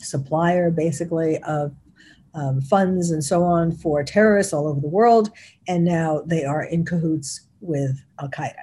supplier, 0.00 0.71
basically, 0.71 1.39
of 1.45 1.75
um, 2.35 2.61
funds 2.61 3.11
and 3.11 3.25
so 3.25 3.43
on 3.43 3.73
for 3.73 4.03
terrorists 4.03 4.53
all 4.53 4.67
over 4.67 4.81
the 4.81 4.89
world. 4.89 5.31
And 5.69 5.85
now 5.85 6.23
they 6.27 6.45
are 6.45 6.65
in 6.65 6.85
cahoots 6.85 7.41
with 7.61 8.03
Al 8.21 8.29
Qaeda. 8.29 8.55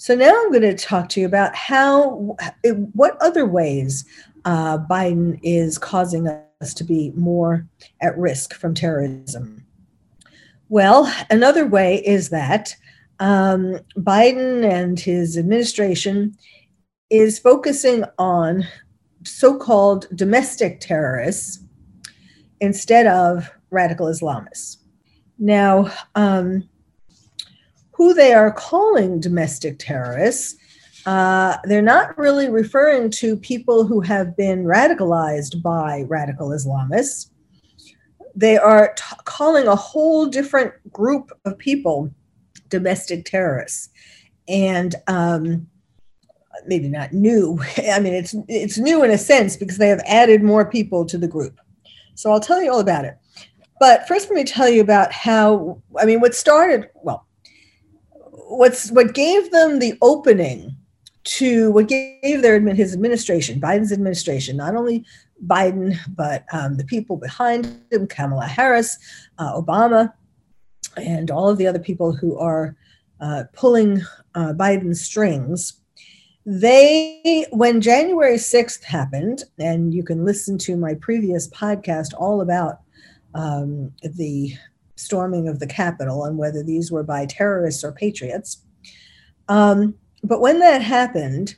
So 0.00 0.14
now 0.14 0.30
I'm 0.30 0.52
going 0.52 0.62
to 0.62 0.76
talk 0.76 1.08
to 1.10 1.20
you 1.20 1.26
about 1.26 1.54
how, 1.56 2.36
what 2.92 3.20
other 3.20 3.44
ways 3.44 4.04
uh, 4.44 4.78
Biden 4.78 5.38
is 5.42 5.78
causing 5.78 6.28
us 6.28 6.74
to 6.74 6.84
be 6.84 7.12
more 7.14 7.66
at 8.00 8.16
risk 8.18 8.54
from 8.54 8.74
terrorism. 8.74 9.64
Well, 10.68 11.12
another 11.30 11.66
way 11.66 12.04
is 12.04 12.28
that 12.30 12.74
um, 13.20 13.78
Biden 13.96 14.64
and 14.64 14.98
his 14.98 15.36
administration 15.38 16.36
is 17.10 17.38
focusing 17.38 18.04
on 18.18 18.66
so 19.24 19.56
called 19.56 20.06
domestic 20.14 20.80
terrorists 20.80 21.64
instead 22.60 23.06
of 23.06 23.50
radical 23.70 24.06
Islamists. 24.06 24.78
Now, 25.38 25.90
um, 26.14 26.68
who 27.92 28.14
they 28.14 28.32
are 28.32 28.52
calling 28.52 29.20
domestic 29.20 29.78
terrorists, 29.78 30.57
uh, 31.08 31.56
they're 31.64 31.80
not 31.80 32.18
really 32.18 32.50
referring 32.50 33.08
to 33.08 33.34
people 33.34 33.86
who 33.86 33.98
have 34.02 34.36
been 34.36 34.64
radicalized 34.64 35.62
by 35.62 36.04
radical 36.06 36.50
Islamists. 36.50 37.30
They 38.34 38.58
are 38.58 38.92
t- 38.92 39.16
calling 39.24 39.66
a 39.66 39.74
whole 39.74 40.26
different 40.26 40.74
group 40.92 41.32
of 41.46 41.56
people 41.56 42.10
domestic 42.68 43.24
terrorists. 43.24 43.88
And 44.48 44.94
um, 45.06 45.66
maybe 46.66 46.90
not 46.90 47.14
new. 47.14 47.58
I 47.90 48.00
mean, 48.00 48.12
it's 48.12 48.34
it's 48.46 48.76
new 48.76 49.02
in 49.02 49.10
a 49.10 49.16
sense 49.16 49.56
because 49.56 49.78
they 49.78 49.88
have 49.88 50.02
added 50.04 50.42
more 50.42 50.70
people 50.70 51.06
to 51.06 51.16
the 51.16 51.26
group. 51.26 51.58
So 52.16 52.30
I'll 52.30 52.38
tell 52.38 52.62
you 52.62 52.70
all 52.70 52.80
about 52.80 53.06
it. 53.06 53.16
but 53.80 54.06
first, 54.06 54.28
let 54.28 54.36
me 54.36 54.44
tell 54.44 54.68
you 54.68 54.82
about 54.82 55.10
how. 55.12 55.80
I 55.98 56.04
mean, 56.04 56.20
what 56.20 56.34
started 56.34 56.90
well. 56.96 57.26
What's 58.50 58.90
what 58.90 59.14
gave 59.14 59.50
them 59.52 59.78
the 59.78 59.96
opening 60.02 60.74
to 61.24 61.70
what 61.72 61.88
gave 61.88 62.42
their 62.42 62.60
his 62.60 62.94
administration, 62.94 63.60
Biden's 63.60 63.92
administration, 63.92 64.56
not 64.56 64.76
only 64.76 65.04
Biden, 65.46 65.96
but 66.08 66.44
um, 66.52 66.76
the 66.76 66.84
people 66.84 67.16
behind 67.16 67.80
him, 67.90 68.06
Kamala 68.06 68.46
Harris, 68.46 68.98
uh, 69.38 69.60
Obama, 69.60 70.12
and 70.96 71.30
all 71.30 71.48
of 71.48 71.58
the 71.58 71.66
other 71.66 71.78
people 71.78 72.12
who 72.12 72.38
are 72.38 72.76
uh, 73.20 73.44
pulling 73.52 74.00
uh, 74.34 74.52
Biden's 74.52 75.00
strings. 75.00 75.80
They, 76.46 77.46
when 77.50 77.80
January 77.80 78.36
6th 78.36 78.82
happened, 78.84 79.44
and 79.58 79.92
you 79.92 80.02
can 80.02 80.24
listen 80.24 80.56
to 80.58 80.76
my 80.76 80.94
previous 80.94 81.48
podcast 81.50 82.14
all 82.16 82.40
about 82.40 82.80
um, 83.34 83.92
the 84.02 84.54
storming 84.96 85.48
of 85.48 85.58
the 85.58 85.66
Capitol 85.66 86.24
and 86.24 86.38
whether 86.38 86.62
these 86.62 86.90
were 86.90 87.02
by 87.02 87.26
terrorists 87.26 87.84
or 87.84 87.92
patriots. 87.92 88.64
Um, 89.48 89.94
but 90.24 90.40
when 90.40 90.58
that 90.58 90.82
happened, 90.82 91.56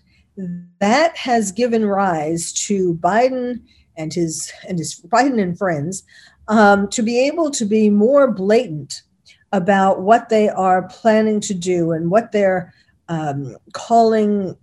that 0.79 1.17
has 1.17 1.53
given 1.53 1.85
rise 1.85 2.53
to 2.53 2.95
Biden 2.95 3.63
and 3.97 4.13
his 4.13 4.53
and 4.69 4.79
his 4.79 5.01
Biden 5.09 5.41
and 5.41 5.57
friends 5.59 6.05
um, 6.49 6.89
to 6.89 7.03
be 7.03 7.27
able 7.27 7.51
to 7.51 7.65
be 7.65 7.91
more 7.91 8.31
blatant 8.31 9.03
about 9.53 10.03
what 10.03 10.29
they 10.29 10.49
are 10.49 10.89
planning 10.89 11.41
to 11.41 11.55
do 11.55 11.93
and 11.93 12.11
what 12.11 12.33
they're 12.33 12.73
um, 13.09 13.57
calling, 13.73 14.57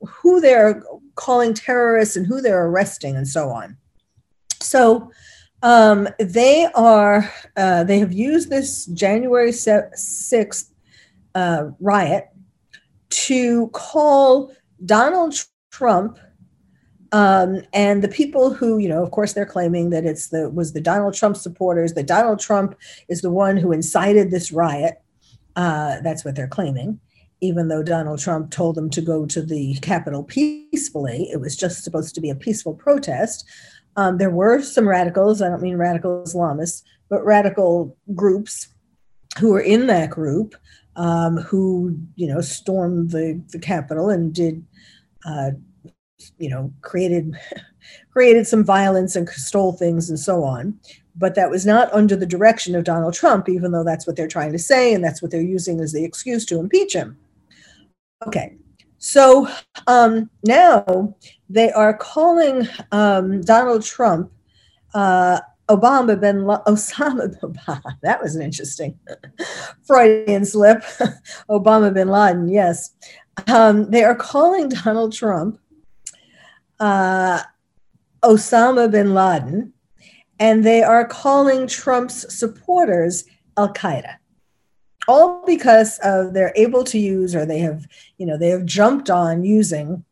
who 0.00 0.40
they're 0.40 0.82
calling 1.14 1.52
terrorists 1.54 2.16
and 2.16 2.26
who 2.26 2.40
they're 2.40 2.66
arresting 2.66 3.16
and 3.16 3.28
so 3.28 3.50
on. 3.50 3.76
So 4.60 5.10
um, 5.62 6.08
they 6.18 6.66
are 6.74 7.30
uh, 7.56 7.84
they 7.84 7.98
have 7.98 8.12
used 8.12 8.48
this 8.50 8.86
January 8.86 9.52
sixth 9.52 10.72
uh, 11.34 11.66
riot 11.80 12.28
to 13.10 13.68
call 13.68 14.52
Donald 14.84 15.34
Trump 15.70 16.18
um, 17.12 17.62
and 17.72 18.02
the 18.02 18.08
people 18.08 18.54
who, 18.54 18.78
you 18.78 18.88
know, 18.88 19.02
of 19.02 19.10
course, 19.10 19.32
they're 19.32 19.46
claiming 19.46 19.90
that 19.90 20.04
it's 20.04 20.28
the 20.28 20.48
was 20.50 20.72
the 20.72 20.80
Donald 20.80 21.14
Trump 21.14 21.36
supporters. 21.36 21.94
That 21.94 22.06
Donald 22.06 22.38
Trump 22.38 22.76
is 23.08 23.20
the 23.20 23.30
one 23.30 23.56
who 23.56 23.72
incited 23.72 24.30
this 24.30 24.52
riot. 24.52 25.02
Uh, 25.56 26.00
that's 26.02 26.24
what 26.24 26.36
they're 26.36 26.48
claiming. 26.48 27.00
Even 27.40 27.68
though 27.68 27.82
Donald 27.82 28.20
Trump 28.20 28.50
told 28.50 28.76
them 28.76 28.90
to 28.90 29.00
go 29.00 29.26
to 29.26 29.42
the 29.42 29.74
Capitol 29.76 30.22
peacefully, 30.22 31.28
it 31.32 31.40
was 31.40 31.56
just 31.56 31.82
supposed 31.82 32.14
to 32.14 32.20
be 32.20 32.30
a 32.30 32.34
peaceful 32.34 32.74
protest. 32.74 33.48
Um, 33.96 34.18
there 34.18 34.30
were 34.30 34.62
some 34.62 34.88
radicals. 34.88 35.42
I 35.42 35.48
don't 35.48 35.62
mean 35.62 35.76
radical 35.76 36.22
Islamists, 36.24 36.82
but 37.08 37.24
radical 37.24 37.96
groups 38.14 38.68
who 39.38 39.50
were 39.50 39.60
in 39.60 39.86
that 39.88 40.10
group 40.10 40.54
um, 40.96 41.38
who, 41.38 41.96
you 42.16 42.26
know, 42.26 42.40
stormed 42.40 43.10
the 43.10 43.42
the 43.50 43.58
Capitol 43.58 44.10
and 44.10 44.34
did. 44.34 44.64
Uh, 45.26 45.50
you 46.38 46.48
know 46.48 46.72
created 46.82 47.34
created 48.10 48.46
some 48.46 48.64
violence 48.64 49.16
and 49.16 49.28
stole 49.30 49.72
things 49.72 50.10
and 50.10 50.18
so 50.18 50.44
on 50.44 50.78
but 51.16 51.34
that 51.34 51.50
was 51.50 51.66
not 51.66 51.92
under 51.92 52.16
the 52.16 52.26
direction 52.26 52.74
of 52.74 52.84
donald 52.84 53.14
trump 53.14 53.48
even 53.48 53.72
though 53.72 53.84
that's 53.84 54.06
what 54.06 54.16
they're 54.16 54.28
trying 54.28 54.52
to 54.52 54.58
say 54.58 54.92
and 54.92 55.02
that's 55.02 55.22
what 55.22 55.30
they're 55.30 55.40
using 55.40 55.80
as 55.80 55.92
the 55.92 56.04
excuse 56.04 56.44
to 56.44 56.58
impeach 56.58 56.94
him 56.94 57.16
okay 58.26 58.56
so 59.02 59.48
um, 59.86 60.28
now 60.44 61.14
they 61.48 61.70
are 61.72 61.96
calling 61.96 62.68
um, 62.92 63.40
donald 63.42 63.82
trump 63.82 64.30
uh, 64.94 65.40
Obama 65.70 66.20
bin 66.20 66.44
Osama 66.66 67.40
bin 67.40 67.54
Laden. 67.66 67.98
that 68.02 68.20
was 68.20 68.34
an 68.34 68.42
interesting 68.42 68.98
Freudian 69.86 70.44
slip. 70.44 70.82
Obama 71.50 71.94
bin 71.94 72.08
Laden, 72.08 72.48
yes. 72.48 72.90
Um, 73.46 73.90
they 73.90 74.04
are 74.04 74.16
calling 74.16 74.68
Donald 74.68 75.12
Trump 75.12 75.58
uh, 76.80 77.42
Osama 78.22 78.90
bin 78.90 79.14
Laden, 79.14 79.72
and 80.38 80.64
they 80.64 80.82
are 80.82 81.06
calling 81.06 81.66
Trump's 81.66 82.34
supporters 82.36 83.24
Al 83.56 83.72
Qaeda. 83.72 84.16
All 85.06 85.44
because 85.46 85.98
of 86.02 86.34
they're 86.34 86.52
able 86.56 86.84
to 86.84 86.98
use, 86.98 87.34
or 87.34 87.46
they 87.46 87.60
have, 87.60 87.86
you 88.18 88.26
know, 88.26 88.36
they 88.36 88.48
have 88.48 88.64
jumped 88.64 89.10
on 89.10 89.44
using 89.44 90.04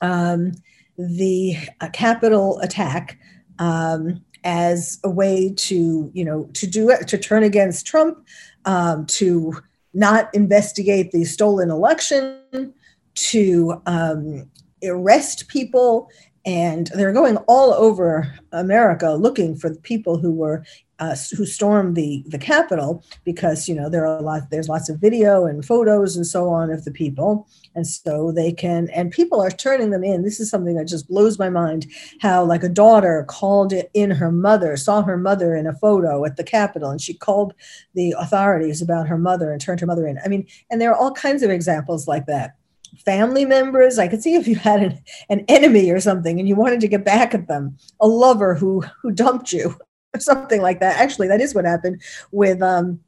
um, 0.00 0.52
the 0.96 1.56
uh, 1.80 1.88
Capitol 1.92 2.60
attack 2.60 3.18
um, 3.58 4.24
as 4.44 5.00
a 5.02 5.10
way 5.10 5.52
to, 5.56 6.10
you 6.12 6.24
know, 6.24 6.48
to 6.52 6.66
do 6.66 6.90
it, 6.90 7.08
to 7.08 7.18
turn 7.18 7.42
against 7.42 7.86
Trump, 7.86 8.24
um, 8.66 9.06
to 9.06 9.54
not 9.94 10.32
investigate 10.34 11.10
the 11.10 11.24
stolen 11.24 11.70
election, 11.70 12.74
to 13.14 13.80
um, 13.86 14.48
arrest 14.84 15.48
people 15.48 16.08
and 16.46 16.88
they're 16.94 17.12
going 17.12 17.36
all 17.48 17.72
over 17.72 18.32
America 18.52 19.12
looking 19.12 19.56
for 19.56 19.70
the 19.70 19.80
people 19.80 20.18
who 20.18 20.30
were 20.30 20.64
uh, 21.00 21.16
who 21.36 21.44
stormed 21.44 21.96
the 21.96 22.22
the 22.28 22.38
Capitol 22.38 23.04
because 23.24 23.68
you 23.68 23.74
know 23.74 23.88
there 23.88 24.06
are 24.06 24.18
a 24.18 24.22
lot 24.22 24.42
there's 24.50 24.68
lots 24.68 24.88
of 24.88 25.00
video 25.00 25.44
and 25.44 25.64
photos 25.64 26.16
and 26.16 26.26
so 26.26 26.48
on 26.48 26.70
of 26.70 26.84
the 26.84 26.92
people. 26.92 27.48
And 27.74 27.84
so 27.86 28.30
they 28.30 28.52
can 28.52 28.88
and 28.94 29.10
people 29.10 29.40
are 29.40 29.50
turning 29.50 29.90
them 29.90 30.04
in. 30.04 30.22
This 30.22 30.38
is 30.38 30.48
something 30.48 30.76
that 30.76 30.86
just 30.86 31.08
blows 31.08 31.38
my 31.38 31.50
mind 31.50 31.86
how 32.20 32.44
like 32.44 32.62
a 32.62 32.68
daughter 32.68 33.24
called 33.28 33.72
in 33.92 34.12
her 34.12 34.30
mother 34.30 34.76
saw 34.76 35.02
her 35.02 35.16
mother 35.16 35.56
in 35.56 35.66
a 35.66 35.74
photo 35.74 36.24
at 36.24 36.36
the 36.36 36.44
Capitol 36.44 36.90
and 36.90 37.00
she 37.00 37.14
called 37.14 37.54
the 37.94 38.14
authorities 38.16 38.80
about 38.80 39.08
her 39.08 39.18
mother 39.18 39.50
and 39.50 39.60
turned 39.60 39.80
her 39.80 39.86
mother 39.86 40.06
in. 40.06 40.18
I 40.24 40.28
mean 40.28 40.46
and 40.70 40.80
there 40.80 40.92
are 40.92 40.96
all 40.96 41.12
kinds 41.12 41.42
of 41.42 41.50
examples 41.50 42.06
like 42.06 42.26
that 42.26 42.56
family 43.04 43.44
members. 43.44 43.98
I 43.98 44.08
could 44.08 44.22
see 44.22 44.34
if 44.34 44.46
you 44.46 44.56
had 44.56 44.82
an, 44.82 45.02
an 45.30 45.44
enemy 45.48 45.90
or 45.90 46.00
something 46.00 46.38
and 46.38 46.48
you 46.48 46.56
wanted 46.56 46.80
to 46.80 46.88
get 46.88 47.04
back 47.04 47.34
at 47.34 47.48
them, 47.48 47.76
a 48.00 48.06
lover 48.06 48.54
who 48.54 48.82
who 49.02 49.10
dumped 49.10 49.52
you, 49.52 49.76
or 50.14 50.20
something 50.20 50.60
like 50.60 50.80
that. 50.80 51.00
Actually, 51.00 51.28
that 51.28 51.40
is 51.40 51.54
what 51.54 51.64
happened 51.64 52.02
with 52.32 52.62
um 52.62 53.00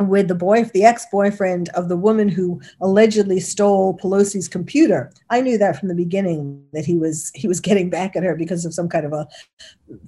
with 0.00 0.28
the 0.28 0.34
boy, 0.34 0.64
the 0.64 0.84
ex-boyfriend 0.84 1.68
of 1.70 1.88
the 1.88 1.96
woman 1.96 2.28
who 2.28 2.60
allegedly 2.80 3.38
stole 3.38 3.96
Pelosi's 3.98 4.48
computer. 4.48 5.12
I 5.30 5.40
knew 5.40 5.58
that 5.58 5.78
from 5.78 5.88
the 5.88 5.94
beginning 5.94 6.64
that 6.72 6.84
he 6.84 6.96
was 6.96 7.30
he 7.34 7.46
was 7.46 7.60
getting 7.60 7.90
back 7.90 8.16
at 8.16 8.22
her 8.22 8.34
because 8.34 8.64
of 8.64 8.74
some 8.74 8.88
kind 8.88 9.06
of 9.06 9.12
a 9.12 9.28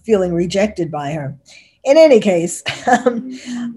feeling 0.03 0.33
rejected 0.33 0.91
by 0.91 1.13
her. 1.13 1.37
In 1.85 1.97
any 1.97 2.21
case, 2.21 2.63
um, 3.05 3.31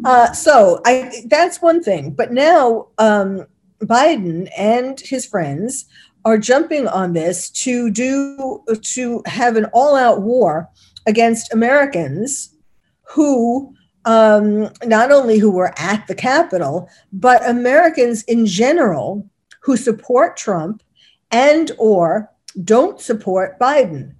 uh, 0.05 0.31
so 0.31 0.81
I 0.85 1.23
that's 1.25 1.61
one 1.61 1.83
thing. 1.83 2.11
But 2.11 2.31
now 2.31 2.87
um, 2.97 3.45
Biden 3.81 4.49
and 4.57 4.99
his 4.99 5.25
friends 5.25 5.85
are 6.25 6.37
jumping 6.37 6.87
on 6.87 7.13
this 7.13 7.49
to 7.49 7.89
do 7.89 8.63
to 8.81 9.21
have 9.25 9.55
an 9.55 9.65
all-out 9.73 10.21
war 10.21 10.69
against 11.07 11.53
Americans 11.53 12.55
who 13.03 13.73
um, 14.05 14.69
not 14.85 15.11
only 15.11 15.39
who 15.39 15.51
were 15.51 15.73
at 15.77 16.07
the 16.07 16.15
Capitol, 16.15 16.89
but 17.11 17.47
Americans 17.47 18.23
in 18.23 18.45
general 18.45 19.29
who 19.61 19.77
support 19.77 20.37
Trump 20.37 20.83
and 21.31 21.71
or 21.77 22.29
don't 22.63 22.99
support 22.99 23.59
Biden. 23.59 24.13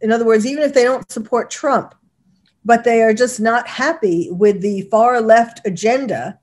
In 0.00 0.12
other 0.12 0.26
words, 0.26 0.46
even 0.46 0.62
if 0.62 0.74
they 0.74 0.84
don't 0.84 1.10
support 1.10 1.50
Trump, 1.50 1.94
but 2.64 2.84
they 2.84 3.02
are 3.02 3.14
just 3.14 3.40
not 3.40 3.66
happy 3.66 4.28
with 4.30 4.60
the 4.60 4.82
far 4.90 5.20
left 5.20 5.66
agenda 5.66 6.38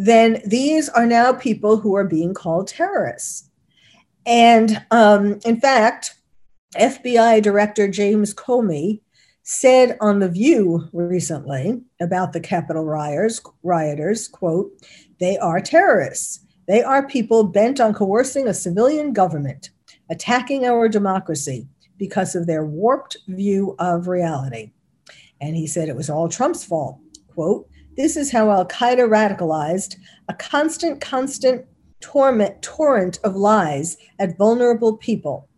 then 0.00 0.40
these 0.46 0.88
are 0.90 1.06
now 1.06 1.32
people 1.32 1.76
who 1.76 1.96
are 1.96 2.04
being 2.04 2.32
called 2.32 2.68
terrorists. 2.68 3.50
And 4.24 4.80
um, 4.92 5.40
in 5.44 5.60
fact, 5.60 6.14
FBI 6.76 7.42
Director 7.42 7.88
James 7.88 8.32
Comey 8.32 9.00
said 9.42 9.96
on 10.00 10.20
The 10.20 10.28
View 10.28 10.88
recently 10.92 11.82
about 12.00 12.32
the 12.32 12.38
Capitol 12.38 12.84
rioters, 12.84 13.40
rioters, 13.64 14.28
quote, 14.28 14.70
they 15.18 15.36
are 15.38 15.60
terrorists. 15.60 16.46
They 16.68 16.80
are 16.80 17.08
people 17.08 17.42
bent 17.42 17.80
on 17.80 17.92
coercing 17.92 18.46
a 18.46 18.54
civilian 18.54 19.12
government, 19.12 19.70
attacking 20.10 20.64
our 20.64 20.88
democracy 20.88 21.66
because 21.96 22.36
of 22.36 22.46
their 22.46 22.64
warped 22.64 23.16
view 23.26 23.74
of 23.80 24.06
reality. 24.06 24.70
And 25.40 25.56
he 25.56 25.66
said 25.66 25.88
it 25.88 25.96
was 25.96 26.08
all 26.08 26.28
Trump's 26.28 26.64
fault. 26.64 27.00
Quote, 27.34 27.68
this 27.98 28.16
is 28.16 28.30
how 28.30 28.48
Al 28.48 28.64
Qaeda 28.64 29.08
radicalized 29.08 29.96
a 30.28 30.34
constant, 30.34 31.00
constant 31.00 31.66
torment, 32.00 32.62
torrent 32.62 33.18
of 33.24 33.34
lies 33.34 33.96
at 34.20 34.38
vulnerable 34.38 34.96
people. 34.96 35.48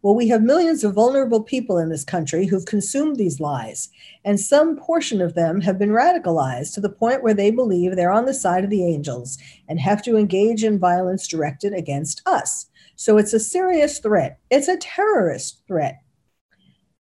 Well, 0.00 0.14
we 0.14 0.28
have 0.28 0.40
millions 0.40 0.84
of 0.84 0.94
vulnerable 0.94 1.42
people 1.42 1.76
in 1.76 1.88
this 1.88 2.04
country 2.04 2.46
who've 2.46 2.64
consumed 2.64 3.16
these 3.16 3.40
lies, 3.40 3.88
and 4.24 4.38
some 4.38 4.76
portion 4.76 5.20
of 5.20 5.34
them 5.34 5.60
have 5.62 5.76
been 5.76 5.90
radicalized 5.90 6.72
to 6.74 6.80
the 6.80 6.88
point 6.88 7.24
where 7.24 7.34
they 7.34 7.50
believe 7.50 7.96
they're 7.96 8.12
on 8.12 8.26
the 8.26 8.32
side 8.32 8.62
of 8.62 8.70
the 8.70 8.86
angels 8.86 9.36
and 9.68 9.80
have 9.80 10.00
to 10.04 10.16
engage 10.16 10.62
in 10.62 10.78
violence 10.78 11.26
directed 11.26 11.74
against 11.74 12.22
us. 12.26 12.66
So 12.94 13.18
it's 13.18 13.32
a 13.32 13.40
serious 13.40 13.98
threat. 13.98 14.38
It's 14.50 14.68
a 14.68 14.76
terrorist 14.76 15.62
threat. 15.66 15.98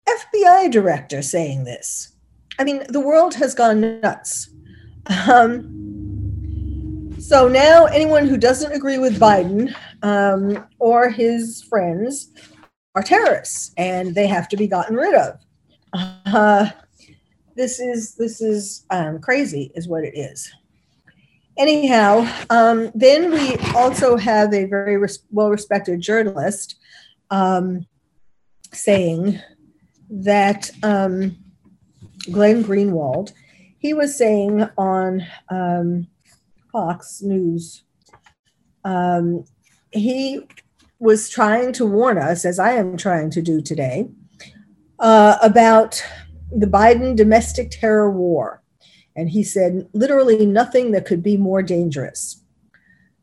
FBI 0.06 0.70
director 0.70 1.22
saying 1.22 1.64
this. 1.64 2.12
I 2.58 2.64
mean, 2.64 2.84
the 2.90 3.00
world 3.00 3.34
has 3.36 3.54
gone 3.54 4.00
nuts. 4.02 4.51
Um, 5.06 5.82
so 7.18 7.48
now, 7.48 7.86
anyone 7.86 8.26
who 8.26 8.36
doesn't 8.36 8.72
agree 8.72 8.98
with 8.98 9.18
Biden 9.18 9.74
um, 10.02 10.66
or 10.78 11.08
his 11.08 11.62
friends 11.62 12.30
are 12.94 13.02
terrorists, 13.02 13.72
and 13.76 14.14
they 14.14 14.26
have 14.26 14.48
to 14.48 14.56
be 14.56 14.66
gotten 14.66 14.96
rid 14.96 15.14
of. 15.14 15.38
Uh, 15.94 16.70
this 17.56 17.80
is 17.80 18.14
this 18.16 18.40
is 18.40 18.84
um, 18.90 19.20
crazy, 19.20 19.70
is 19.74 19.88
what 19.88 20.04
it 20.04 20.16
is. 20.16 20.50
Anyhow, 21.58 22.26
um, 22.48 22.90
then 22.94 23.30
we 23.30 23.56
also 23.74 24.16
have 24.16 24.54
a 24.54 24.64
very 24.64 24.96
res- 24.96 25.24
well-respected 25.30 26.00
journalist 26.00 26.76
um, 27.30 27.86
saying 28.72 29.38
that 30.08 30.70
um, 30.82 31.36
Glenn 32.30 32.64
Greenwald, 32.64 33.32
he 33.82 33.92
was 33.92 34.16
saying 34.16 34.68
on 34.78 35.26
um, 35.48 36.06
Fox 36.70 37.20
News, 37.20 37.82
um, 38.84 39.44
he 39.90 40.40
was 41.00 41.28
trying 41.28 41.72
to 41.72 41.84
warn 41.84 42.16
us, 42.16 42.44
as 42.44 42.60
I 42.60 42.74
am 42.74 42.96
trying 42.96 43.30
to 43.30 43.42
do 43.42 43.60
today, 43.60 44.08
uh, 45.00 45.36
about 45.42 46.02
the 46.56 46.68
Biden 46.68 47.16
domestic 47.16 47.72
terror 47.72 48.08
war. 48.08 48.62
And 49.16 49.28
he 49.28 49.42
said 49.42 49.88
literally 49.92 50.46
nothing 50.46 50.92
that 50.92 51.04
could 51.04 51.22
be 51.22 51.36
more 51.36 51.60
dangerous. 51.60 52.40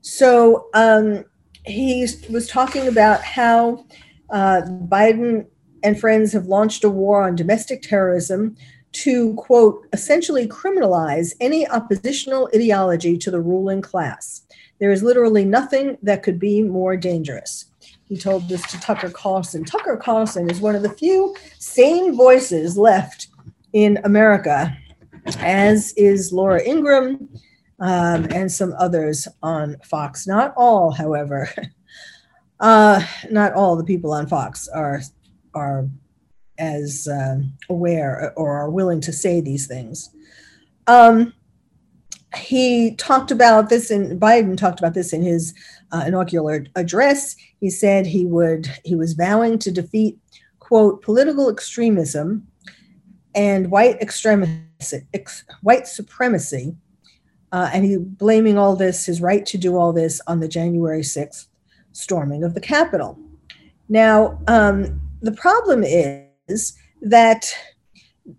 So 0.01 0.67
um, 0.73 1.23
he 1.65 2.05
was 2.29 2.49
talking 2.49 2.85
about 2.89 3.23
how 3.23 3.85
uh, 4.29 4.63
Biden 4.67 5.47
and 5.83 5.97
friends 5.97 6.33
have 6.33 6.47
launched 6.47 6.83
a 6.83 6.89
war 6.89 7.23
on 7.25 7.37
domestic 7.37 7.81
terrorism 7.81 8.57
to, 8.91 9.33
quote, 9.35 9.87
essentially 9.93 10.47
criminalize 10.47 11.33
any 11.39 11.67
oppositional 11.67 12.49
ideology 12.53 13.17
to 13.17 13.31
the 13.31 13.41
ruling 13.41 13.81
class. 13.81 14.41
There 14.79 14.91
is 14.91 15.03
literally 15.03 15.45
nothing 15.45 15.97
that 16.03 16.23
could 16.23 16.39
be 16.39 16.63
more 16.63 16.95
dangerous. 16.97 17.65
He 18.05 18.17
told 18.17 18.49
this 18.49 18.63
to 18.71 18.79
Tucker 18.79 19.09
Carlson. 19.09 19.63
Tucker 19.63 19.97
Carlson 19.97 20.49
is 20.49 20.59
one 20.59 20.75
of 20.75 20.81
the 20.81 20.89
few 20.89 21.35
sane 21.59 22.15
voices 22.15 22.77
left 22.77 23.27
in 23.73 23.99
America, 24.03 24.75
as 25.39 25.93
is 25.93 26.33
Laura 26.33 26.61
Ingraham 26.63 27.29
um, 27.79 28.27
and 28.31 28.51
some 28.51 28.73
others 28.79 29.27
on 29.43 29.77
Fox. 29.83 30.25
Not 30.27 30.53
all, 30.57 30.91
however. 30.91 31.49
Uh, 32.61 33.01
not 33.31 33.53
all 33.53 33.77
the 33.77 33.85
people 33.85 34.11
on 34.11 34.27
Fox 34.27 34.67
are 34.67 34.99
are 35.53 35.87
as 36.59 37.07
uh, 37.07 37.39
aware 37.69 38.33
or 38.35 38.57
are 38.57 38.69
willing 38.69 39.01
to 39.01 39.13
say 39.13 39.41
these 39.41 39.65
things. 39.65 40.09
Um, 40.87 41.33
he 42.35 42.95
talked 42.95 43.31
about 43.31 43.69
this, 43.69 43.89
and 43.89 44.21
Biden 44.21 44.55
talked 44.55 44.79
about 44.79 44.93
this 44.93 45.13
in 45.13 45.23
his 45.23 45.53
uh, 45.91 46.03
inaugural 46.05 46.65
address. 46.75 47.35
He 47.59 47.69
said 47.69 48.05
he 48.05 48.25
would 48.25 48.69
he 48.83 48.95
was 48.95 49.13
vowing 49.13 49.57
to 49.59 49.71
defeat 49.71 50.17
quote 50.59 51.01
political 51.01 51.49
extremism 51.49 52.45
and 53.33 53.71
white 53.71 53.97
extremism, 54.01 54.67
ex, 55.13 55.43
white 55.61 55.87
supremacy, 55.87 56.75
uh, 57.51 57.69
and 57.73 57.85
he 57.85 57.97
blaming 57.97 58.57
all 58.57 58.75
this 58.75 59.05
his 59.05 59.21
right 59.21 59.45
to 59.47 59.57
do 59.57 59.75
all 59.75 59.91
this 59.91 60.21
on 60.27 60.39
the 60.39 60.47
January 60.47 61.03
sixth 61.03 61.47
storming 61.93 62.43
of 62.43 62.53
the 62.53 62.61
Capitol. 62.61 63.17
Now, 63.87 64.39
um, 64.47 65.01
the 65.21 65.31
problem 65.31 65.83
is 65.83 66.28
that 67.01 67.53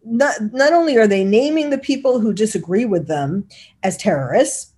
not, 0.05 0.35
not 0.53 0.73
only 0.73 0.96
are 0.96 1.07
they 1.07 1.25
naming 1.25 1.70
the 1.70 1.79
people 1.79 2.20
who 2.20 2.33
disagree 2.33 2.85
with 2.85 3.09
them 3.09 3.49
as 3.83 3.96
terrorists, 3.96 4.73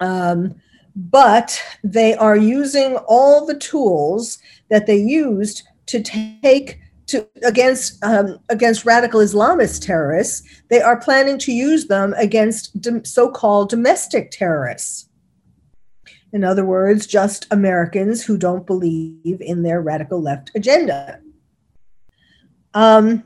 um, 0.00 0.54
but 0.94 1.62
they 1.82 2.14
are 2.14 2.36
using 2.36 2.96
all 3.06 3.46
the 3.46 3.58
tools 3.58 4.38
that 4.70 4.86
they 4.86 4.96
used 4.96 5.62
to 5.86 6.02
take 6.02 6.78
to 7.06 7.26
against 7.44 8.02
um, 8.04 8.38
against 8.48 8.84
radical 8.84 9.20
Islamist 9.20 9.84
terrorists. 9.84 10.46
They 10.68 10.80
are 10.80 11.00
planning 11.00 11.38
to 11.38 11.52
use 11.52 11.86
them 11.86 12.14
against 12.16 12.76
so-called 13.06 13.70
domestic 13.70 14.30
terrorists. 14.30 15.08
In 16.32 16.44
other 16.44 16.64
words, 16.64 17.06
just 17.06 17.46
Americans 17.50 18.24
who 18.24 18.38
don't 18.38 18.66
believe 18.66 19.40
in 19.40 19.62
their 19.62 19.82
radical 19.82 20.22
left 20.22 20.50
agenda. 20.54 21.20
Um, 22.74 23.24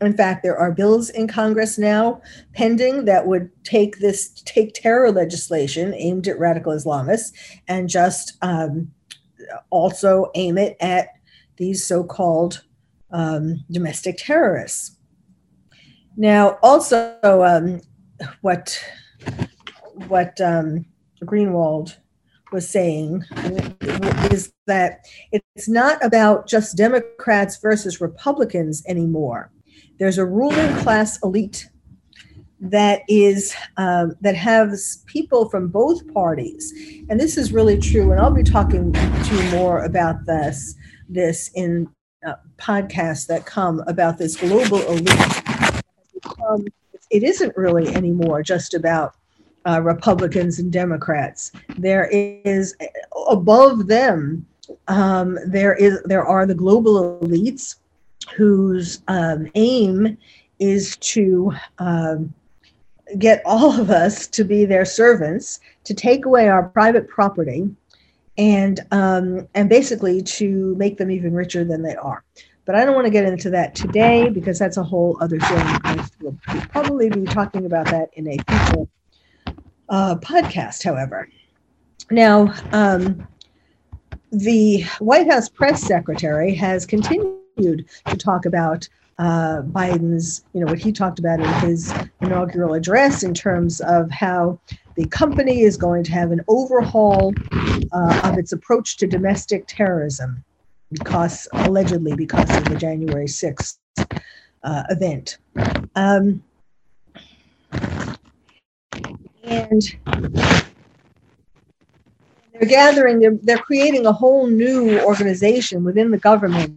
in 0.00 0.16
fact, 0.16 0.42
there 0.42 0.56
are 0.56 0.72
bills 0.72 1.10
in 1.10 1.28
Congress 1.28 1.76
now 1.76 2.22
pending 2.54 3.04
that 3.04 3.26
would 3.26 3.50
take 3.64 3.98
this 3.98 4.30
take 4.30 4.72
terror 4.74 5.12
legislation 5.12 5.94
aimed 5.94 6.26
at 6.26 6.38
radical 6.38 6.72
Islamists 6.72 7.32
and 7.68 7.88
just 7.88 8.38
um, 8.40 8.90
also 9.68 10.30
aim 10.34 10.56
it 10.56 10.76
at 10.80 11.08
these 11.56 11.86
so-called 11.86 12.62
um, 13.10 13.62
domestic 13.70 14.16
terrorists. 14.16 14.96
Now, 16.16 16.58
also, 16.62 17.16
um, 17.22 17.80
what 18.40 18.82
what 20.08 20.40
um, 20.40 20.86
Greenwald 21.22 21.96
was 22.52 22.68
saying 22.68 23.24
is 24.30 24.52
that 24.66 25.06
it's 25.32 25.68
not 25.68 26.04
about 26.04 26.46
just 26.46 26.76
Democrats 26.76 27.56
versus 27.58 28.00
Republicans 28.00 28.82
anymore. 28.86 29.50
There's 29.98 30.18
a 30.18 30.26
ruling 30.26 30.74
class 30.78 31.22
elite 31.22 31.68
that 32.60 33.02
is 33.08 33.54
um, 33.76 34.14
that 34.20 34.34
has 34.36 35.02
people 35.06 35.48
from 35.48 35.68
both 35.68 36.12
parties, 36.12 36.72
and 37.08 37.18
this 37.18 37.38
is 37.38 37.52
really 37.52 37.78
true. 37.78 38.12
And 38.12 38.20
I'll 38.20 38.30
be 38.30 38.42
talking 38.42 38.92
to 38.92 39.34
you 39.34 39.50
more 39.50 39.84
about 39.84 40.26
this 40.26 40.74
this 41.08 41.50
in 41.54 41.88
uh, 42.26 42.34
podcasts 42.58 43.26
that 43.26 43.46
come 43.46 43.82
about 43.86 44.18
this 44.18 44.36
global 44.36 44.80
elite. 44.82 45.42
Um, 46.48 46.66
it 47.10 47.22
isn't 47.22 47.56
really 47.56 47.88
anymore 47.94 48.42
just 48.42 48.74
about 48.74 49.14
uh, 49.66 49.80
Republicans 49.82 50.58
and 50.58 50.72
Democrats. 50.72 51.52
There 51.76 52.06
is 52.06 52.74
above 53.28 53.86
them. 53.86 54.46
Um, 54.88 55.38
there 55.46 55.74
is 55.74 56.00
there 56.04 56.24
are 56.24 56.46
the 56.46 56.54
global 56.54 57.18
elites 57.20 57.76
whose 58.36 59.02
um, 59.08 59.48
aim 59.54 60.16
is 60.58 60.96
to 60.98 61.52
um, 61.78 62.32
get 63.18 63.42
all 63.44 63.78
of 63.80 63.90
us 63.90 64.26
to 64.28 64.44
be 64.44 64.64
their 64.64 64.84
servants, 64.84 65.60
to 65.84 65.94
take 65.94 66.26
away 66.26 66.48
our 66.48 66.68
private 66.68 67.08
property, 67.08 67.68
and 68.38 68.80
um, 68.92 69.48
and 69.54 69.68
basically 69.68 70.22
to 70.22 70.74
make 70.76 70.98
them 70.98 71.10
even 71.10 71.34
richer 71.34 71.64
than 71.64 71.82
they 71.82 71.96
are. 71.96 72.24
But 72.66 72.76
I 72.76 72.84
don't 72.84 72.94
want 72.94 73.06
to 73.06 73.10
get 73.10 73.24
into 73.24 73.50
that 73.50 73.74
today 73.74 74.28
because 74.28 74.58
that's 74.58 74.76
a 74.76 74.82
whole 74.84 75.16
other 75.20 75.40
thing. 75.40 76.06
We'll 76.20 76.38
probably 76.68 77.10
be 77.10 77.24
talking 77.24 77.66
about 77.66 77.86
that 77.86 78.10
in 78.12 78.28
a 78.28 78.36
future 78.48 78.86
uh, 79.90 80.16
podcast, 80.16 80.82
however. 80.82 81.28
Now, 82.10 82.54
um, 82.72 83.26
the 84.32 84.82
White 84.98 85.30
House 85.30 85.48
press 85.48 85.82
secretary 85.82 86.54
has 86.54 86.86
continued 86.86 87.86
to 88.06 88.16
talk 88.16 88.46
about 88.46 88.88
uh, 89.18 89.62
Biden's, 89.62 90.44
you 90.54 90.60
know, 90.60 90.66
what 90.66 90.78
he 90.78 90.92
talked 90.92 91.18
about 91.18 91.40
in 91.40 91.68
his 91.68 91.92
inaugural 92.22 92.72
address 92.72 93.22
in 93.22 93.34
terms 93.34 93.80
of 93.82 94.10
how 94.10 94.58
the 94.96 95.06
company 95.08 95.60
is 95.60 95.76
going 95.76 96.04
to 96.04 96.12
have 96.12 96.30
an 96.30 96.40
overhaul 96.48 97.34
uh, 97.92 98.20
of 98.24 98.38
its 98.38 98.52
approach 98.52 98.96
to 98.96 99.06
domestic 99.06 99.64
terrorism 99.66 100.42
because 100.90 101.46
allegedly 101.52 102.14
because 102.16 102.50
of 102.56 102.64
the 102.64 102.76
January 102.76 103.26
6th 103.26 103.78
uh, 104.62 104.82
event. 104.88 105.38
Um, 105.94 106.42
and 109.44 109.82
they're 112.52 112.68
gathering, 112.68 113.20
they're, 113.20 113.38
they're 113.42 113.58
creating 113.58 114.06
a 114.06 114.12
whole 114.12 114.46
new 114.46 115.00
organization 115.00 115.84
within 115.84 116.10
the 116.10 116.18
government 116.18 116.76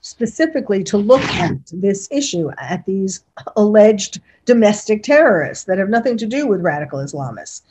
specifically 0.00 0.84
to 0.84 0.96
look 0.96 1.22
at 1.22 1.56
this 1.72 2.06
issue, 2.12 2.50
at 2.58 2.84
these 2.86 3.24
alleged 3.56 4.20
domestic 4.44 5.02
terrorists 5.02 5.64
that 5.64 5.78
have 5.78 5.88
nothing 5.88 6.16
to 6.16 6.26
do 6.26 6.46
with 6.46 6.60
radical 6.60 7.00
Islamists. 7.00 7.62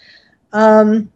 Um, 0.51 1.11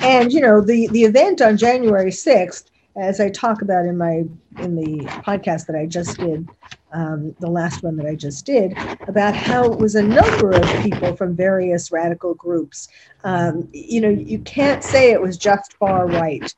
and 0.00 0.32
you 0.32 0.40
know 0.40 0.60
the 0.60 0.86
the 0.88 1.02
event 1.02 1.40
on 1.40 1.56
January 1.56 2.10
6th 2.10 2.64
as 2.98 3.20
I 3.20 3.30
talk 3.30 3.62
about 3.62 3.86
in 3.86 3.96
my 3.96 4.24
in 4.58 4.74
the 4.74 5.04
podcast 5.22 5.66
that 5.66 5.76
I 5.76 5.86
just 5.86 6.18
did, 6.18 6.48
um, 6.92 7.34
the 7.38 7.50
last 7.50 7.82
one 7.82 7.96
that 7.96 8.06
I 8.06 8.14
just 8.14 8.44
did, 8.44 8.76
about 9.06 9.34
how 9.34 9.70
it 9.70 9.78
was 9.78 9.94
a 9.94 10.02
number 10.02 10.50
of 10.50 10.64
people 10.82 11.14
from 11.14 11.36
various 11.36 11.92
radical 11.92 12.34
groups. 12.34 12.88
Um, 13.24 13.68
you 13.72 14.00
know, 14.00 14.08
you 14.08 14.40
can't 14.40 14.82
say 14.82 15.12
it 15.12 15.20
was 15.20 15.36
just 15.36 15.74
far 15.74 16.06
right 16.06 16.52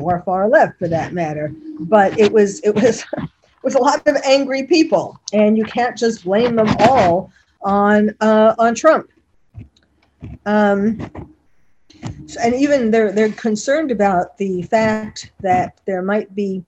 or 0.00 0.22
far 0.22 0.48
left 0.48 0.78
for 0.78 0.88
that 0.88 1.12
matter, 1.12 1.52
but 1.80 2.18
it 2.18 2.32
was 2.32 2.60
it 2.60 2.74
was 2.74 3.04
it 3.12 3.28
was 3.62 3.74
a 3.74 3.80
lot 3.80 4.06
of 4.06 4.16
angry 4.24 4.64
people, 4.64 5.20
and 5.32 5.58
you 5.58 5.64
can't 5.64 5.96
just 5.96 6.24
blame 6.24 6.56
them 6.56 6.74
all 6.80 7.30
on 7.60 8.14
uh, 8.20 8.54
on 8.58 8.74
Trump. 8.74 9.10
Um, 10.46 11.32
and 12.40 12.54
even 12.54 12.90
they're 12.90 13.12
they're 13.12 13.32
concerned 13.32 13.90
about 13.90 14.38
the 14.38 14.62
fact 14.62 15.32
that 15.40 15.80
there 15.86 16.02
might 16.02 16.34
be 16.34 16.64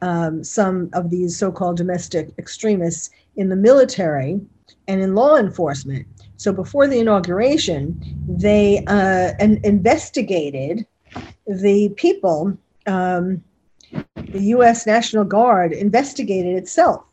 um, 0.00 0.44
some 0.44 0.90
of 0.92 1.10
these 1.10 1.36
so-called 1.36 1.76
domestic 1.76 2.30
extremists 2.38 3.10
in 3.36 3.48
the 3.48 3.56
military 3.56 4.40
and 4.86 5.00
in 5.02 5.14
law 5.14 5.36
enforcement. 5.36 6.06
So 6.36 6.52
before 6.52 6.86
the 6.86 7.00
inauguration, 7.00 8.00
they 8.28 8.84
uh, 8.86 9.32
an, 9.40 9.60
investigated 9.64 10.86
the 11.46 11.88
people. 11.96 12.56
Um, 12.86 13.42
the 14.14 14.40
U.S. 14.40 14.86
National 14.86 15.24
Guard 15.24 15.72
investigated 15.72 16.56
itself, 16.56 17.04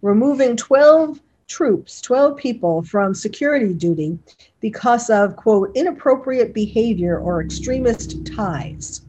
removing 0.00 0.56
12 0.56 1.20
troops, 1.52 2.00
12 2.00 2.36
people 2.36 2.82
from 2.82 3.14
security 3.14 3.74
duty 3.74 4.18
because 4.60 5.10
of, 5.10 5.36
quote, 5.36 5.70
inappropriate 5.76 6.54
behavior 6.54 7.18
or 7.18 7.42
extremist 7.42 8.24
ties. 8.26 9.02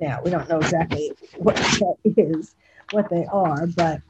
Now, 0.00 0.20
we 0.24 0.30
don't 0.30 0.48
know 0.48 0.58
exactly 0.58 1.12
what 1.38 1.54
that 1.56 1.94
is, 2.04 2.56
what 2.90 3.08
they 3.08 3.24
are, 3.26 3.68
but, 3.68 4.02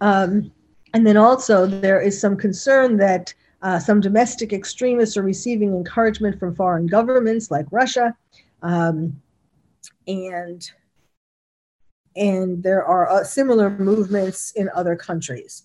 um, 0.00 0.52
and 0.94 1.04
then 1.04 1.16
also 1.16 1.66
there 1.66 2.00
is 2.00 2.18
some 2.18 2.36
concern 2.36 2.96
that 2.98 3.34
uh, 3.62 3.78
some 3.80 4.00
domestic 4.00 4.52
extremists 4.52 5.16
are 5.16 5.22
receiving 5.22 5.74
encouragement 5.74 6.38
from 6.38 6.54
foreign 6.54 6.86
governments 6.86 7.50
like 7.50 7.66
Russia. 7.72 8.16
Um, 8.62 9.20
and 10.06 10.70
and 12.16 12.62
there 12.62 12.82
are 12.84 13.10
uh, 13.10 13.24
similar 13.24 13.68
movements 13.68 14.52
in 14.52 14.70
other 14.74 14.96
countries. 14.96 15.64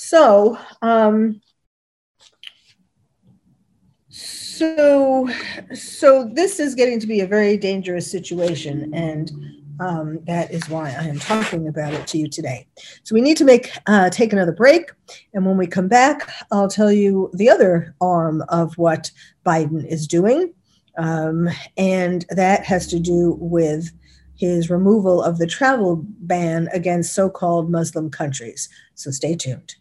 So, 0.00 0.56
um, 0.80 1.40
so, 4.08 5.28
so 5.74 6.30
this 6.32 6.60
is 6.60 6.76
getting 6.76 7.00
to 7.00 7.06
be 7.08 7.20
a 7.20 7.26
very 7.26 7.56
dangerous 7.56 8.08
situation, 8.08 8.94
and 8.94 9.32
um, 9.80 10.20
that 10.26 10.52
is 10.52 10.68
why 10.68 10.90
I 10.90 11.02
am 11.02 11.18
talking 11.18 11.66
about 11.66 11.94
it 11.94 12.06
to 12.06 12.18
you 12.18 12.28
today. 12.28 12.68
So 13.02 13.12
we 13.12 13.20
need 13.20 13.36
to 13.38 13.44
make 13.44 13.72
uh, 13.88 14.08
take 14.08 14.32
another 14.32 14.52
break, 14.52 14.92
and 15.34 15.44
when 15.44 15.56
we 15.56 15.66
come 15.66 15.88
back, 15.88 16.30
I'll 16.52 16.68
tell 16.68 16.92
you 16.92 17.28
the 17.34 17.50
other 17.50 17.96
arm 18.00 18.44
of 18.50 18.78
what 18.78 19.10
Biden 19.44 19.84
is 19.84 20.06
doing, 20.06 20.54
um, 20.96 21.48
and 21.76 22.24
that 22.30 22.64
has 22.64 22.86
to 22.86 23.00
do 23.00 23.36
with 23.40 23.90
his 24.36 24.70
removal 24.70 25.20
of 25.20 25.38
the 25.38 25.46
travel 25.48 26.04
ban 26.20 26.68
against 26.72 27.14
so-called 27.14 27.68
Muslim 27.68 28.10
countries. 28.10 28.68
So 28.94 29.10
stay 29.10 29.34
tuned. 29.34 29.74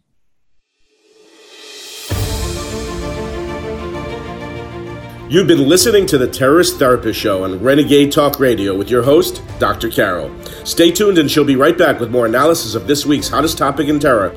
You've 5.29 5.47
been 5.47 5.67
listening 5.67 6.05
to 6.05 6.17
the 6.17 6.25
Terrorist 6.25 6.79
Therapist 6.79 7.19
Show 7.19 7.43
on 7.43 7.61
Renegade 7.61 8.13
Talk 8.13 8.39
Radio 8.39 8.73
with 8.73 8.89
your 8.89 9.03
host, 9.03 9.41
Dr. 9.59 9.89
Carol. 9.89 10.33
Stay 10.63 10.89
tuned 10.89 11.17
and 11.17 11.29
she'll 11.29 11.43
be 11.43 11.57
right 11.57 11.77
back 11.77 11.99
with 11.99 12.09
more 12.09 12.25
analysis 12.25 12.75
of 12.75 12.87
this 12.87 13.05
week's 13.05 13.27
hottest 13.27 13.57
topic 13.57 13.89
in 13.89 13.99
terror. 13.99 14.31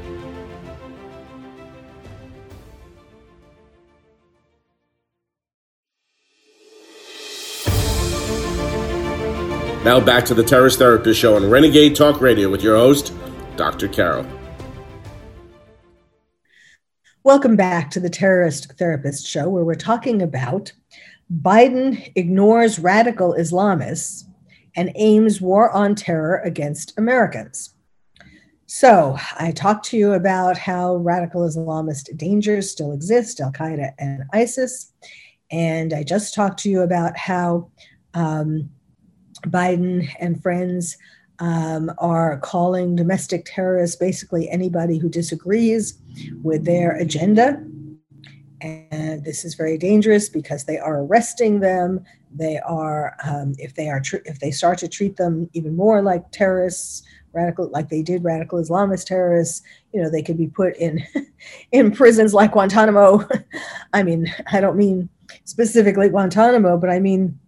Now 9.84 10.00
back 10.00 10.24
to 10.24 10.34
the 10.34 10.42
Terrorist 10.44 10.80
Therapist 10.80 11.20
Show 11.20 11.36
on 11.36 11.48
Renegade 11.48 11.94
Talk 11.94 12.20
Radio 12.20 12.48
with 12.48 12.64
your 12.64 12.74
host, 12.76 13.14
Dr. 13.54 13.86
Carol. 13.86 14.26
Welcome 17.22 17.54
back 17.54 17.90
to 17.92 18.00
the 18.00 18.10
Terrorist 18.10 18.72
Therapist 18.72 19.24
Show, 19.24 19.48
where 19.48 19.62
we're 19.62 19.76
talking 19.76 20.20
about 20.20 20.72
Biden 21.32 22.10
ignores 22.16 22.78
radical 22.78 23.34
Islamists 23.38 24.24
and 24.76 24.90
aims 24.96 25.40
war 25.40 25.70
on 25.70 25.94
terror 25.94 26.38
against 26.38 26.98
Americans. 26.98 27.74
So, 28.66 29.16
I 29.38 29.50
talked 29.50 29.84
to 29.86 29.96
you 29.96 30.12
about 30.12 30.56
how 30.56 30.96
radical 30.96 31.42
Islamist 31.42 32.16
dangers 32.16 32.70
still 32.70 32.92
exist, 32.92 33.40
Al 33.40 33.50
Qaeda 33.50 33.92
and 33.98 34.22
ISIS. 34.32 34.92
And 35.50 35.92
I 35.92 36.04
just 36.04 36.34
talked 36.34 36.60
to 36.60 36.70
you 36.70 36.82
about 36.82 37.16
how 37.16 37.68
um, 38.14 38.70
Biden 39.46 40.08
and 40.20 40.40
friends 40.40 40.96
um, 41.40 41.90
are 41.98 42.38
calling 42.38 42.94
domestic 42.94 43.44
terrorists 43.46 43.96
basically 43.96 44.48
anybody 44.50 44.98
who 44.98 45.08
disagrees 45.08 45.98
with 46.42 46.64
their 46.64 46.92
agenda 46.92 47.64
and 48.60 49.24
this 49.24 49.44
is 49.44 49.54
very 49.54 49.78
dangerous 49.78 50.28
because 50.28 50.64
they 50.64 50.78
are 50.78 51.02
arresting 51.02 51.60
them. 51.60 52.04
They 52.34 52.58
are 52.58 53.16
um, 53.24 53.54
if 53.58 53.74
they 53.74 53.88
are 53.88 54.00
tr- 54.00 54.24
if 54.24 54.38
they 54.40 54.50
start 54.50 54.78
to 54.78 54.88
treat 54.88 55.16
them 55.16 55.48
even 55.52 55.76
more 55.76 56.02
like 56.02 56.30
terrorists 56.30 57.02
radical 57.32 57.68
like 57.70 57.88
they 57.88 58.02
did 58.02 58.24
radical 58.24 58.60
islamist 58.60 59.06
terrorists 59.06 59.62
you 59.92 60.02
know 60.02 60.10
they 60.10 60.22
could 60.22 60.36
be 60.36 60.48
put 60.48 60.76
in 60.76 61.00
in 61.72 61.92
prisons 61.92 62.34
like 62.34 62.52
guantanamo. 62.52 63.26
I 63.92 64.02
mean 64.02 64.32
i 64.50 64.60
don't 64.60 64.76
mean 64.76 65.08
specifically 65.44 66.08
guantanamo 66.08 66.76
but 66.76 66.90
i 66.90 66.98
mean 66.98 67.38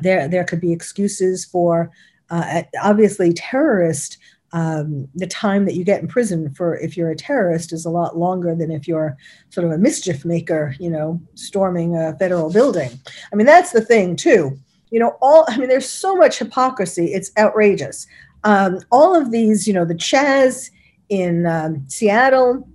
there 0.00 0.26
there 0.26 0.44
could 0.44 0.60
be 0.60 0.72
excuses 0.72 1.44
for 1.44 1.90
uh, 2.30 2.62
obviously 2.82 3.32
terrorist 3.32 4.16
um, 4.52 5.08
the 5.14 5.26
time 5.26 5.64
that 5.64 5.74
you 5.74 5.84
get 5.84 6.00
in 6.00 6.08
prison 6.08 6.52
for 6.54 6.76
if 6.76 6.96
you're 6.96 7.10
a 7.10 7.16
terrorist 7.16 7.72
is 7.72 7.84
a 7.84 7.90
lot 7.90 8.16
longer 8.16 8.54
than 8.54 8.70
if 8.70 8.88
you're 8.88 9.16
sort 9.50 9.64
of 9.64 9.72
a 9.72 9.78
mischief 9.78 10.24
maker, 10.24 10.74
you 10.80 10.90
know, 10.90 11.20
storming 11.34 11.96
a 11.96 12.16
federal 12.18 12.52
building. 12.52 12.90
I 13.32 13.36
mean, 13.36 13.46
that's 13.46 13.72
the 13.72 13.80
thing 13.80 14.16
too. 14.16 14.58
You 14.90 14.98
know, 14.98 15.16
all 15.20 15.44
I 15.48 15.56
mean, 15.56 15.68
there's 15.68 15.88
so 15.88 16.16
much 16.16 16.38
hypocrisy; 16.38 17.06
it's 17.12 17.30
outrageous. 17.38 18.06
Um, 18.42 18.80
all 18.90 19.14
of 19.14 19.30
these, 19.30 19.68
you 19.68 19.74
know, 19.74 19.84
the 19.84 19.94
Chaz 19.94 20.70
in 21.08 21.46
um, 21.46 21.84
Seattle, 21.88 22.68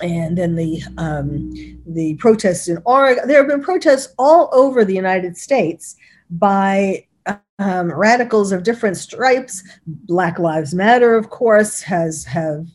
and 0.00 0.36
then 0.36 0.56
the 0.56 0.82
um, 0.98 1.52
the 1.86 2.14
protests 2.14 2.66
in 2.66 2.78
Oregon. 2.84 3.28
There 3.28 3.38
have 3.38 3.48
been 3.48 3.62
protests 3.62 4.12
all 4.18 4.50
over 4.52 4.84
the 4.84 4.94
United 4.94 5.36
States 5.36 5.94
by 6.30 7.06
um, 7.62 7.92
radicals 7.92 8.52
of 8.52 8.62
different 8.62 8.96
stripes. 8.96 9.62
Black 9.86 10.38
Lives 10.38 10.74
Matter, 10.74 11.14
of 11.14 11.30
course, 11.30 11.80
has 11.82 12.24
have 12.24 12.66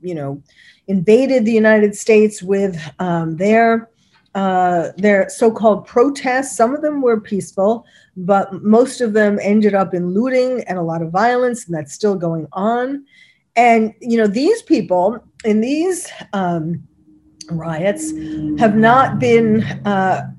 you 0.00 0.14
know 0.14 0.42
invaded 0.86 1.44
the 1.44 1.52
United 1.52 1.94
States 1.94 2.42
with 2.42 2.80
um, 2.98 3.36
their 3.36 3.90
uh, 4.34 4.92
their 4.96 5.28
so-called 5.28 5.86
protests. 5.86 6.56
Some 6.56 6.74
of 6.74 6.82
them 6.82 7.02
were 7.02 7.20
peaceful, 7.20 7.84
but 8.16 8.62
most 8.62 9.00
of 9.00 9.12
them 9.12 9.38
ended 9.42 9.74
up 9.74 9.94
in 9.94 10.14
looting 10.14 10.62
and 10.64 10.78
a 10.78 10.82
lot 10.82 11.02
of 11.02 11.10
violence, 11.10 11.66
and 11.66 11.74
that's 11.74 11.92
still 11.92 12.14
going 12.14 12.46
on. 12.52 13.04
And 13.56 13.94
you 14.00 14.18
know 14.18 14.26
these 14.26 14.62
people 14.62 15.18
in 15.44 15.60
these 15.60 16.10
um, 16.32 16.86
riots 17.50 18.10
have 18.58 18.76
not 18.76 19.18
been 19.18 19.64
uh, 19.84 20.30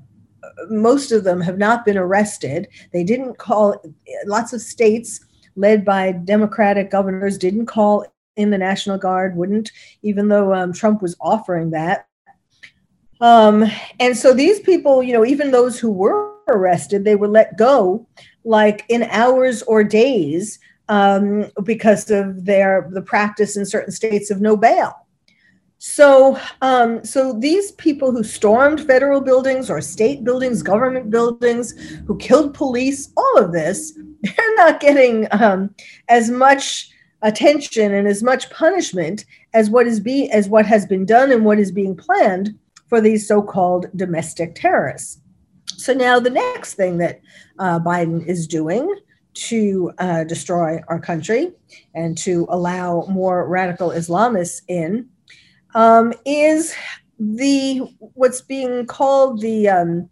most 0.68 1.12
of 1.12 1.24
them 1.24 1.40
have 1.40 1.58
not 1.58 1.84
been 1.84 1.96
arrested. 1.96 2.68
They 2.92 3.04
didn't 3.04 3.38
call, 3.38 3.82
lots 4.26 4.52
of 4.52 4.60
states 4.60 5.20
led 5.56 5.84
by 5.84 6.12
Democratic 6.12 6.90
governors 6.90 7.38
didn't 7.38 7.66
call 7.66 8.04
in 8.36 8.50
the 8.50 8.58
National 8.58 8.98
Guard, 8.98 9.36
wouldn't, 9.36 9.70
even 10.02 10.28
though 10.28 10.54
um, 10.54 10.72
Trump 10.72 11.02
was 11.02 11.16
offering 11.20 11.70
that. 11.70 12.06
Um, 13.20 13.70
and 13.98 14.16
so 14.16 14.32
these 14.32 14.60
people, 14.60 15.02
you 15.02 15.12
know, 15.12 15.26
even 15.26 15.50
those 15.50 15.78
who 15.78 15.90
were 15.90 16.34
arrested, 16.48 17.04
they 17.04 17.16
were 17.16 17.28
let 17.28 17.58
go 17.58 18.06
like 18.44 18.84
in 18.88 19.02
hours 19.04 19.62
or 19.62 19.84
days 19.84 20.58
um, 20.88 21.50
because 21.64 22.10
of 22.10 22.44
their 22.44 22.88
the 22.92 23.02
practice 23.02 23.56
in 23.56 23.66
certain 23.66 23.92
states 23.92 24.30
of 24.30 24.40
no 24.40 24.56
bail. 24.56 24.94
So, 25.82 26.38
um, 26.60 27.02
so 27.06 27.32
these 27.32 27.72
people 27.72 28.12
who 28.12 28.22
stormed 28.22 28.86
federal 28.86 29.22
buildings 29.22 29.70
or 29.70 29.80
state 29.80 30.24
buildings, 30.24 30.62
government 30.62 31.08
buildings, 31.08 31.72
who 32.06 32.18
killed 32.18 32.52
police, 32.52 33.10
all 33.16 33.38
of 33.38 33.52
this, 33.52 33.98
they're 34.22 34.56
not 34.56 34.80
getting 34.80 35.26
um, 35.30 35.74
as 36.10 36.28
much 36.28 36.90
attention 37.22 37.94
and 37.94 38.06
as 38.06 38.22
much 38.22 38.50
punishment 38.50 39.24
as 39.54 39.70
what 39.70 39.86
is 39.86 40.00
be 40.00 40.30
as 40.30 40.50
what 40.50 40.66
has 40.66 40.84
been 40.84 41.06
done 41.06 41.32
and 41.32 41.46
what 41.46 41.58
is 41.58 41.72
being 41.72 41.96
planned 41.96 42.58
for 42.88 43.00
these 43.00 43.26
so-called 43.26 43.86
domestic 43.96 44.54
terrorists. 44.54 45.22
So 45.64 45.94
now 45.94 46.20
the 46.20 46.28
next 46.28 46.74
thing 46.74 46.98
that 46.98 47.22
uh, 47.58 47.80
Biden 47.80 48.26
is 48.26 48.46
doing 48.46 48.94
to 49.32 49.92
uh, 49.96 50.24
destroy 50.24 50.80
our 50.88 51.00
country 51.00 51.52
and 51.94 52.18
to 52.18 52.46
allow 52.50 53.06
more 53.08 53.48
radical 53.48 53.90
Islamists 53.90 54.60
in 54.68 55.08
um, 55.74 56.12
is 56.24 56.74
the 57.18 57.78
what's 58.14 58.40
being 58.40 58.86
called 58.86 59.40
the 59.40 59.68
um, 59.68 60.08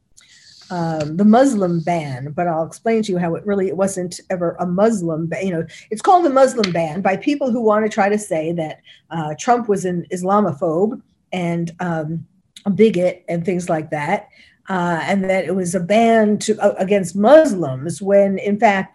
um, 0.71 1.16
the 1.16 1.25
Muslim 1.25 1.81
ban, 1.81 2.33
but 2.33 2.47
I'll 2.47 2.66
explain 2.66 3.03
to 3.05 3.12
you 3.12 3.18
how 3.18 3.35
it 3.35 3.47
really 3.47 3.68
it 3.68 3.77
wasn't 3.77 4.21
ever 4.29 4.57
a 4.59 4.66
Muslim 4.66 5.27
ban. 5.27 5.47
You 5.47 5.53
know, 5.53 5.66
it's 5.90 6.03
called 6.03 6.25
the 6.25 6.31
Muslim 6.31 6.71
ban 6.73 7.01
by 7.01 7.16
people 7.16 7.51
who 7.51 7.62
want 7.62 7.85
to 7.85 7.88
try 7.90 8.09
to 8.09 8.18
say 8.18 8.53
that 8.53 8.81
uh, 9.11 9.35
Trump 9.38 9.68
was 9.68 9.85
an 9.85 10.07
Islamophobe 10.12 11.01
and 11.33 11.73
um, 11.81 12.27
a 12.66 12.71
bigot 12.71 13.25
and 13.29 13.44
things 13.44 13.68
like 13.71 13.90
that, 13.90 14.29
uh, 14.68 15.01
and 15.03 15.25
that 15.25 15.47
it 15.47 15.55
was 15.55 15.75
a 15.75 15.81
ban 15.81 16.38
to 16.40 16.59
uh, 16.59 16.75
against 16.77 17.16
Muslims 17.16 18.03
when, 18.03 18.38
in 18.38 18.59
fact, 18.59 18.94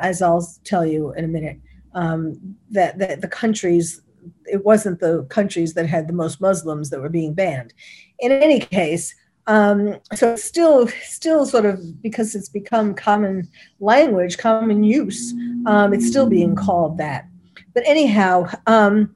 as 0.00 0.22
I'll 0.22 0.46
tell 0.62 0.86
you 0.86 1.12
in 1.14 1.24
a 1.24 1.28
minute, 1.28 1.58
um, 1.94 2.56
that 2.70 2.98
that 2.98 3.20
the 3.20 3.28
countries 3.28 4.00
it 4.46 4.64
wasn't 4.64 5.00
the 5.00 5.24
countries 5.24 5.74
that 5.74 5.86
had 5.86 6.08
the 6.08 6.12
most 6.12 6.40
Muslims 6.40 6.90
that 6.90 7.00
were 7.00 7.08
being 7.08 7.34
banned. 7.34 7.72
In 8.18 8.32
any 8.32 8.60
case, 8.60 9.14
um, 9.46 9.96
so 10.14 10.36
still, 10.36 10.86
still 10.88 11.46
sort 11.46 11.64
of 11.64 12.02
because 12.02 12.34
it's 12.34 12.48
become 12.48 12.94
common 12.94 13.48
language, 13.80 14.38
common 14.38 14.84
use, 14.84 15.32
um, 15.66 15.92
it's 15.92 16.06
still 16.06 16.28
being 16.28 16.54
called 16.54 16.98
that. 16.98 17.26
But 17.74 17.82
anyhow, 17.86 18.48
um, 18.66 19.14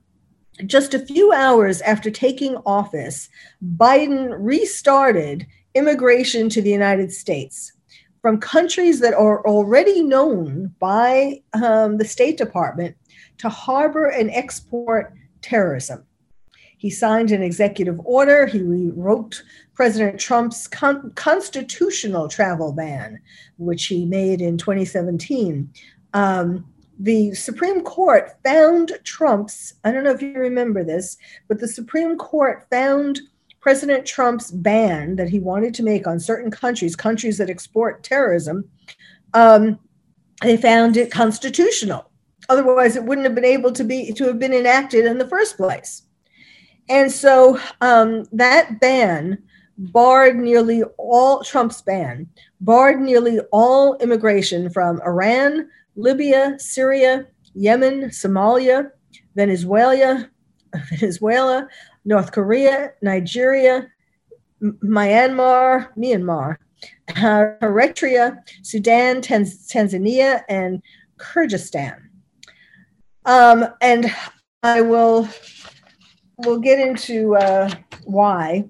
just 0.64 0.94
a 0.94 1.04
few 1.04 1.32
hours 1.32 1.80
after 1.82 2.10
taking 2.10 2.56
office, 2.66 3.28
Biden 3.76 4.34
restarted 4.38 5.46
immigration 5.74 6.48
to 6.48 6.62
the 6.62 6.70
United 6.70 7.12
States 7.12 7.72
from 8.22 8.40
countries 8.40 8.98
that 9.00 9.14
are 9.14 9.46
already 9.46 10.02
known 10.02 10.74
by 10.80 11.40
um, 11.52 11.98
the 11.98 12.04
State 12.04 12.38
Department 12.38 12.96
to 13.38 13.48
harbor 13.48 14.06
and 14.06 14.30
export 14.30 15.12
terrorism. 15.42 16.04
He 16.78 16.90
signed 16.90 17.30
an 17.30 17.42
executive 17.42 17.98
order. 18.04 18.46
He 18.46 18.60
rewrote 18.60 19.42
President 19.74 20.20
Trump's 20.20 20.68
con- 20.68 21.10
constitutional 21.14 22.28
travel 22.28 22.72
ban, 22.72 23.20
which 23.56 23.86
he 23.86 24.04
made 24.04 24.40
in 24.40 24.58
2017. 24.58 25.70
Um, 26.12 26.64
the 26.98 27.34
Supreme 27.34 27.82
Court 27.82 28.32
found 28.44 28.92
Trump's, 29.04 29.74
I 29.84 29.92
don't 29.92 30.04
know 30.04 30.12
if 30.12 30.22
you 30.22 30.34
remember 30.34 30.82
this, 30.82 31.16
but 31.48 31.60
the 31.60 31.68
Supreme 31.68 32.16
Court 32.16 32.66
found 32.70 33.20
President 33.60 34.06
Trump's 34.06 34.50
ban 34.50 35.16
that 35.16 35.28
he 35.28 35.40
wanted 35.40 35.74
to 35.74 35.82
make 35.82 36.06
on 36.06 36.20
certain 36.20 36.50
countries, 36.50 36.94
countries 36.94 37.38
that 37.38 37.50
export 37.50 38.02
terrorism, 38.02 38.68
um, 39.34 39.78
they 40.42 40.56
found 40.56 40.96
it 40.96 41.10
constitutional. 41.10 42.10
Otherwise, 42.48 42.96
it 42.96 43.04
wouldn't 43.04 43.26
have 43.26 43.34
been 43.34 43.44
able 43.44 43.72
to 43.72 43.84
be 43.84 44.12
to 44.12 44.24
have 44.24 44.38
been 44.38 44.52
enacted 44.52 45.04
in 45.04 45.18
the 45.18 45.28
first 45.28 45.56
place. 45.56 46.02
And 46.88 47.10
so 47.10 47.58
um, 47.80 48.24
that 48.32 48.80
ban 48.80 49.42
barred 49.78 50.36
nearly 50.36 50.82
all 50.96 51.42
Trump's 51.42 51.82
ban 51.82 52.28
barred 52.60 53.00
nearly 53.00 53.40
all 53.52 53.96
immigration 53.98 54.70
from 54.70 55.00
Iran, 55.02 55.68
Libya, 55.96 56.56
Syria, 56.58 57.26
Yemen, 57.54 58.04
Somalia, 58.10 58.90
Venezuela, 59.34 60.28
Venezuela, 60.90 61.68
North 62.04 62.32
Korea, 62.32 62.92
Nigeria, 63.02 63.88
Myanmar, 64.62 65.88
Myanmar, 65.96 66.56
uh, 67.10 67.44
Eritrea, 67.60 68.38
Sudan, 68.62 69.20
Tanz- 69.20 69.70
Tanzania, 69.70 70.42
and 70.48 70.82
Kyrgyzstan. 71.18 72.05
Um, 73.26 73.66
and 73.80 74.14
I 74.62 74.80
will 74.80 75.28
we'll 76.38 76.60
get 76.60 76.78
into 76.78 77.36
uh, 77.36 77.70
why. 78.04 78.64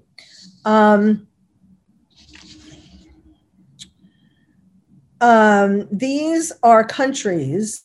Um, 0.64 1.28
um, 5.20 5.86
these 5.92 6.52
are 6.62 6.84
countries. 6.84 7.84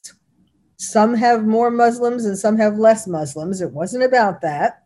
Some 0.77 1.13
have 1.13 1.45
more 1.45 1.69
Muslims 1.69 2.25
and 2.25 2.37
some 2.37 2.57
have 2.57 2.77
less 2.77 3.05
Muslims. 3.05 3.61
It 3.61 3.71
wasn't 3.71 4.03
about 4.03 4.41
that. 4.41 4.83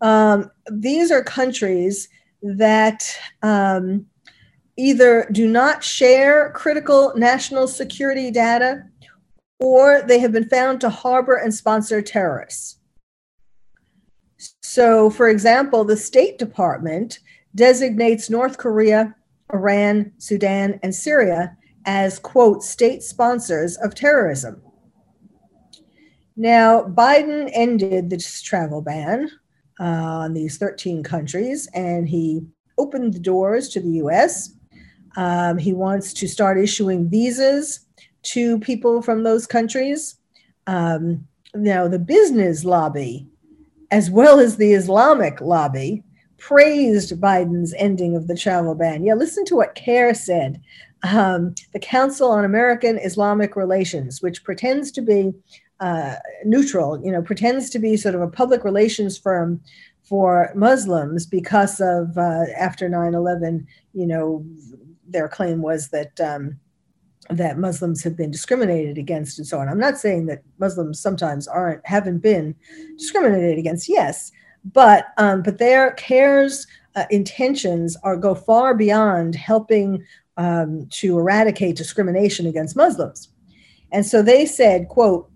Um, 0.00 0.50
these 0.70 1.10
are 1.10 1.22
countries 1.22 2.08
that 2.42 3.16
um, 3.42 4.06
either 4.76 5.26
do 5.32 5.48
not 5.48 5.82
share 5.82 6.52
critical 6.52 7.12
national 7.16 7.66
security 7.66 8.30
data 8.30 8.84
or 9.58 10.02
they 10.02 10.18
have 10.18 10.32
been 10.32 10.48
found 10.48 10.80
to 10.80 10.90
harbor 10.90 11.36
and 11.36 11.54
sponsor 11.54 12.02
terrorists. 12.02 12.78
So, 14.62 15.08
for 15.10 15.28
example, 15.28 15.84
the 15.84 15.96
State 15.96 16.38
Department 16.38 17.20
designates 17.54 18.28
North 18.28 18.58
Korea, 18.58 19.14
Iran, 19.52 20.12
Sudan, 20.18 20.78
and 20.82 20.94
Syria 20.94 21.56
as, 21.86 22.18
quote, 22.18 22.62
state 22.62 23.02
sponsors 23.02 23.76
of 23.78 23.94
terrorism. 23.94 24.60
Now, 26.36 26.82
Biden 26.82 27.48
ended 27.54 28.10
this 28.10 28.42
travel 28.42 28.82
ban 28.82 29.30
uh, 29.80 29.84
on 29.84 30.34
these 30.34 30.58
13 30.58 31.02
countries, 31.02 31.68
and 31.72 32.06
he 32.08 32.42
opened 32.76 33.14
the 33.14 33.20
doors 33.20 33.70
to 33.70 33.80
the 33.80 34.02
US. 34.02 34.52
Um, 35.16 35.56
he 35.56 35.72
wants 35.72 36.12
to 36.14 36.28
start 36.28 36.58
issuing 36.58 37.08
visas 37.08 37.85
to 38.26 38.58
people 38.60 39.02
from 39.02 39.22
those 39.22 39.46
countries. 39.46 40.16
Um, 40.66 41.26
now, 41.54 41.88
the 41.88 41.98
business 41.98 42.64
lobby, 42.64 43.26
as 43.90 44.10
well 44.10 44.40
as 44.40 44.56
the 44.56 44.72
Islamic 44.72 45.40
lobby, 45.40 46.02
praised 46.38 47.18
Biden's 47.20 47.74
ending 47.78 48.16
of 48.16 48.26
the 48.26 48.36
travel 48.36 48.74
ban. 48.74 49.04
Yeah, 49.04 49.14
listen 49.14 49.44
to 49.46 49.56
what 49.56 49.74
CAIR 49.74 50.14
said. 50.14 50.60
Um, 51.02 51.54
the 51.72 51.78
Council 51.78 52.30
on 52.30 52.44
American 52.44 52.98
Islamic 52.98 53.56
Relations, 53.56 54.20
which 54.22 54.44
pretends 54.44 54.90
to 54.92 55.02
be 55.02 55.32
uh, 55.80 56.16
neutral, 56.44 57.02
you 57.04 57.12
know, 57.12 57.22
pretends 57.22 57.70
to 57.70 57.78
be 57.78 57.96
sort 57.96 58.14
of 58.14 58.22
a 58.22 58.28
public 58.28 58.64
relations 58.64 59.16
firm 59.16 59.60
for 60.02 60.50
Muslims 60.54 61.26
because 61.26 61.80
of 61.80 62.16
uh, 62.16 62.44
after 62.58 62.88
9/11, 62.88 63.66
you 63.92 64.06
know, 64.06 64.44
their 65.06 65.28
claim 65.28 65.62
was 65.62 65.88
that 65.88 66.18
um, 66.20 66.58
that 67.30 67.58
Muslims 67.58 68.02
have 68.02 68.16
been 68.16 68.30
discriminated 68.30 68.98
against 68.98 69.38
and 69.38 69.46
so 69.46 69.58
on. 69.58 69.68
I'm 69.68 69.78
not 69.78 69.98
saying 69.98 70.26
that 70.26 70.42
Muslims 70.58 71.00
sometimes 71.00 71.48
aren't 71.48 71.86
haven't 71.86 72.18
been 72.18 72.54
discriminated 72.98 73.58
against. 73.58 73.88
Yes, 73.88 74.32
but 74.72 75.06
um, 75.16 75.42
but 75.42 75.58
their 75.58 75.92
CAIR's 75.92 76.66
uh, 76.94 77.04
intentions 77.10 77.96
are 78.02 78.16
go 78.16 78.34
far 78.34 78.74
beyond 78.74 79.34
helping 79.34 80.04
um, 80.36 80.86
to 80.90 81.18
eradicate 81.18 81.76
discrimination 81.76 82.46
against 82.46 82.76
Muslims. 82.76 83.28
And 83.92 84.04
so 84.04 84.22
they 84.22 84.46
said, 84.46 84.88
quote, 84.88 85.30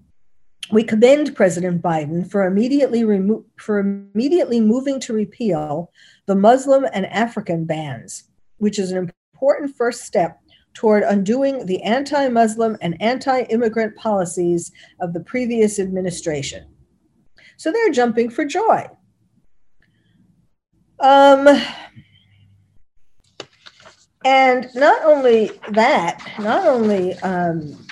we 0.73 0.85
commend 0.85 1.35
President 1.35 1.83
Biden 1.83 2.29
for 2.31 2.45
immediately 2.45 3.05
remo- 3.05 3.45
for 3.59 3.79
immediately 3.79 4.61
moving 4.61 5.01
to 5.01 5.13
repeal 5.13 5.91
the 6.27 6.35
Muslim 6.35 6.87
and 6.93 7.07
African 7.07 7.65
bans, 7.65 8.25
which 8.59 8.79
is 8.79 8.93
an 8.93 9.11
important 9.35 9.77
first 9.77 10.03
step 10.03 10.41
toward 10.75 11.03
undoing 11.03 11.67
the 11.67 11.83
anti-Muslim 11.83 12.77
and 12.81 13.01
anti-immigrant 13.01 13.97
policies 13.97 14.73
of 15.01 15.13
the 15.13 15.21
previous 15.21 15.79
administration. 15.79 16.67
So 17.57 17.71
they're 17.71 17.91
jumping 17.91 18.31
for 18.31 18.45
joy. 18.45 18.87
Um, 21.01 21.49
and 24.25 24.69
not 24.75 25.03
only 25.05 25.51
that, 25.71 26.23
not 26.39 26.67
only 26.67 27.15
um, 27.21 27.87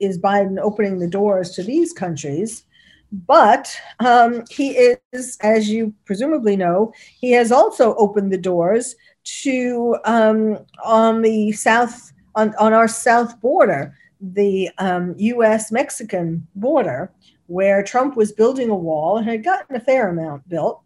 is 0.00 0.18
Biden 0.18 0.58
opening 0.60 0.98
the 0.98 1.08
doors 1.08 1.50
to 1.52 1.62
these 1.62 1.92
countries, 1.92 2.64
but 3.10 3.74
um, 4.00 4.44
he 4.50 4.70
is, 5.12 5.38
as 5.40 5.68
you 5.68 5.94
presumably 6.04 6.56
know, 6.56 6.92
he 7.20 7.30
has 7.32 7.50
also 7.52 7.94
opened 7.94 8.32
the 8.32 8.38
doors 8.38 8.96
to 9.42 9.96
um, 10.04 10.58
on 10.84 11.22
the 11.22 11.52
south 11.52 12.12
on, 12.38 12.54
on 12.54 12.72
our 12.72 12.86
south 12.86 13.40
border, 13.40 13.94
the 14.20 14.70
um, 14.78 15.14
U.S. 15.18 15.72
Mexican 15.72 16.46
border, 16.54 17.10
where 17.46 17.82
Trump 17.82 18.16
was 18.16 18.30
building 18.30 18.70
a 18.70 18.74
wall 18.74 19.16
and 19.16 19.28
had 19.28 19.42
gotten 19.42 19.74
a 19.74 19.80
fair 19.80 20.08
amount 20.08 20.48
built, 20.48 20.80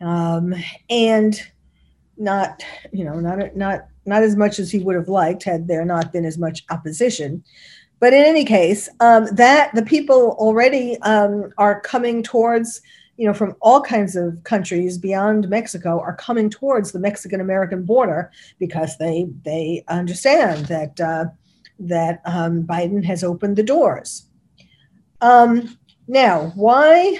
um, 0.00 0.54
and 0.88 1.40
not 2.16 2.62
you 2.92 3.04
know 3.04 3.20
not 3.20 3.56
not 3.56 3.86
not 4.06 4.22
as 4.22 4.34
much 4.34 4.58
as 4.58 4.70
he 4.70 4.80
would 4.80 4.96
have 4.96 5.08
liked 5.08 5.44
had 5.44 5.68
there 5.68 5.84
not 5.84 6.12
been 6.12 6.24
as 6.24 6.36
much 6.36 6.64
opposition. 6.70 7.44
But 8.00 8.12
in 8.12 8.24
any 8.24 8.44
case, 8.44 8.88
um, 8.98 9.26
that 9.32 9.72
the 9.74 9.84
people 9.84 10.34
already 10.38 10.98
um, 11.02 11.52
are 11.58 11.80
coming 11.80 12.22
towards, 12.22 12.80
you 13.20 13.26
know, 13.26 13.34
from 13.34 13.54
all 13.60 13.82
kinds 13.82 14.16
of 14.16 14.42
countries 14.44 14.96
beyond 14.96 15.46
Mexico 15.50 16.00
are 16.00 16.16
coming 16.16 16.48
towards 16.48 16.90
the 16.90 16.98
Mexican 16.98 17.38
American 17.38 17.84
border 17.84 18.30
because 18.58 18.96
they 18.96 19.26
they 19.44 19.84
understand 19.88 20.64
that 20.66 20.98
uh, 20.98 21.26
that 21.78 22.22
um, 22.24 22.62
Biden 22.62 23.04
has 23.04 23.22
opened 23.22 23.56
the 23.56 23.62
doors. 23.62 24.24
Um, 25.20 25.76
now, 26.08 26.50
why 26.54 27.18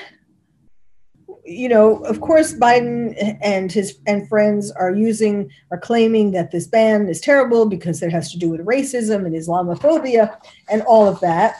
you 1.45 1.69
know, 1.69 1.97
of 2.05 2.23
course, 2.23 2.55
Biden 2.55 3.37
and 3.43 3.71
his 3.71 3.99
and 4.07 4.27
friends 4.27 4.71
are 4.71 4.95
using 4.95 5.51
are 5.71 5.79
claiming 5.79 6.31
that 6.31 6.51
this 6.51 6.67
ban 6.67 7.09
is 7.09 7.21
terrible 7.21 7.67
because 7.67 8.03
it 8.03 8.11
has 8.11 8.33
to 8.33 8.39
do 8.39 8.49
with 8.49 8.65
racism 8.65 9.27
and 9.27 9.35
Islamophobia 9.35 10.35
and 10.71 10.81
all 10.83 11.07
of 11.07 11.21
that, 11.21 11.57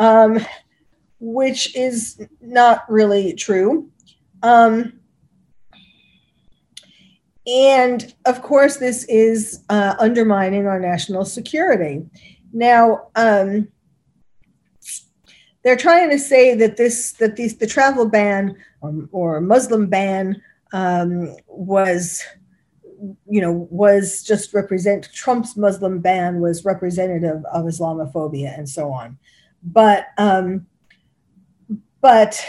um, 0.00 0.44
which 1.18 1.74
is 1.74 2.20
not 2.40 2.84
really 2.88 3.32
true. 3.34 3.90
Um, 4.42 5.00
and 7.46 8.12
of 8.24 8.42
course, 8.42 8.76
this 8.78 9.04
is 9.04 9.62
uh, 9.68 9.94
undermining 9.98 10.66
our 10.66 10.80
national 10.80 11.24
security. 11.24 12.04
Now, 12.52 13.08
um, 13.14 13.68
they're 15.62 15.76
trying 15.76 16.10
to 16.10 16.18
say 16.18 16.54
that 16.54 16.76
this 16.76 17.12
that 17.14 17.36
these 17.36 17.56
the 17.56 17.66
travel 17.66 18.08
ban 18.08 18.56
or, 18.80 19.08
or 19.10 19.40
Muslim 19.40 19.88
ban 19.88 20.40
um, 20.72 21.34
was 21.46 22.22
you 23.28 23.40
know 23.40 23.66
was 23.70 24.22
just 24.22 24.54
represent 24.54 25.08
Trump's 25.12 25.56
Muslim 25.56 26.00
ban 26.00 26.40
was 26.40 26.64
representative 26.64 27.44
of 27.52 27.64
Islamophobia 27.64 28.56
and 28.56 28.68
so 28.68 28.92
on, 28.92 29.18
but 29.62 30.06
um, 30.18 30.66
but 32.06 32.40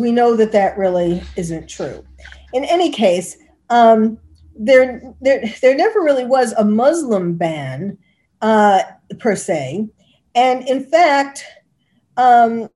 we 0.00 0.10
know 0.10 0.34
that 0.34 0.50
that 0.50 0.76
really 0.76 1.22
isn't 1.36 1.68
true. 1.68 2.04
In 2.52 2.64
any 2.64 2.90
case, 2.90 3.36
um, 3.70 4.18
there 4.58 5.00
there 5.20 5.44
there 5.62 5.76
never 5.76 6.00
really 6.00 6.24
was 6.24 6.52
a 6.54 6.64
Muslim 6.64 7.36
ban 7.36 7.98
uh, 8.42 8.82
per 9.20 9.36
se, 9.36 9.86
and 10.34 10.68
in 10.68 10.82
fact 10.82 11.44
um, 12.16 12.68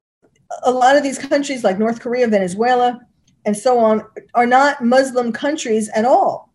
a 0.62 0.70
lot 0.70 0.96
of 0.96 1.02
these 1.02 1.18
countries 1.18 1.64
like 1.64 1.80
North 1.80 1.98
Korea, 1.98 2.28
Venezuela, 2.28 3.00
and 3.44 3.56
so 3.56 3.80
on 3.80 4.06
are 4.34 4.46
not 4.46 4.84
Muslim 4.84 5.32
countries 5.32 5.88
at 5.96 6.04
all. 6.04 6.52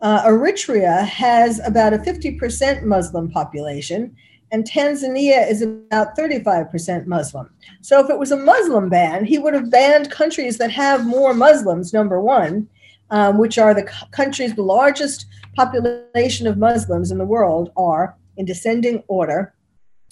Uh, 0.00 0.24
Eritrea 0.24 1.04
has 1.04 1.60
about 1.66 1.92
a 1.92 1.98
50% 1.98 2.84
Muslim 2.84 3.30
population, 3.30 4.16
and 4.54 4.64
Tanzania 4.64 5.50
is 5.50 5.62
about 5.62 6.16
35% 6.16 7.06
Muslim. 7.06 7.50
So, 7.82 7.98
if 7.98 8.08
it 8.08 8.20
was 8.20 8.30
a 8.30 8.36
Muslim 8.36 8.88
ban, 8.88 9.24
he 9.24 9.36
would 9.36 9.52
have 9.52 9.68
banned 9.68 10.12
countries 10.12 10.58
that 10.58 10.70
have 10.70 11.04
more 11.04 11.34
Muslims, 11.34 11.92
number 11.92 12.20
one, 12.20 12.68
um, 13.10 13.36
which 13.38 13.58
are 13.58 13.74
the 13.74 13.90
countries 14.12 14.54
the 14.54 14.62
largest 14.62 15.26
population 15.56 16.46
of 16.46 16.56
Muslims 16.56 17.10
in 17.10 17.18
the 17.18 17.24
world 17.24 17.72
are 17.76 18.16
in 18.36 18.44
descending 18.44 19.02
order 19.08 19.54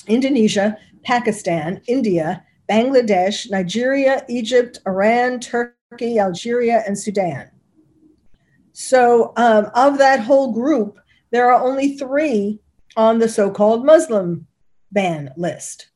Indonesia, 0.09 0.77
Pakistan, 1.05 1.81
India, 1.87 2.45
Bangladesh, 2.69 3.49
Nigeria, 3.49 4.25
Egypt, 4.29 4.81
Iran, 4.89 5.39
Turkey, 5.39 6.19
Algeria, 6.19 6.83
and 6.85 6.99
Sudan. 6.99 7.49
So, 8.73 9.35
um, 9.37 9.71
of 9.77 9.99
that 9.99 10.19
whole 10.19 10.53
group, 10.53 10.99
there 11.31 11.49
are 11.49 11.63
only 11.63 11.97
three 11.97 12.59
on 12.97 13.19
the 13.19 13.29
so 13.29 13.51
called 13.51 13.85
Muslim 13.85 14.47
ban 14.91 15.31
list. 15.37 15.89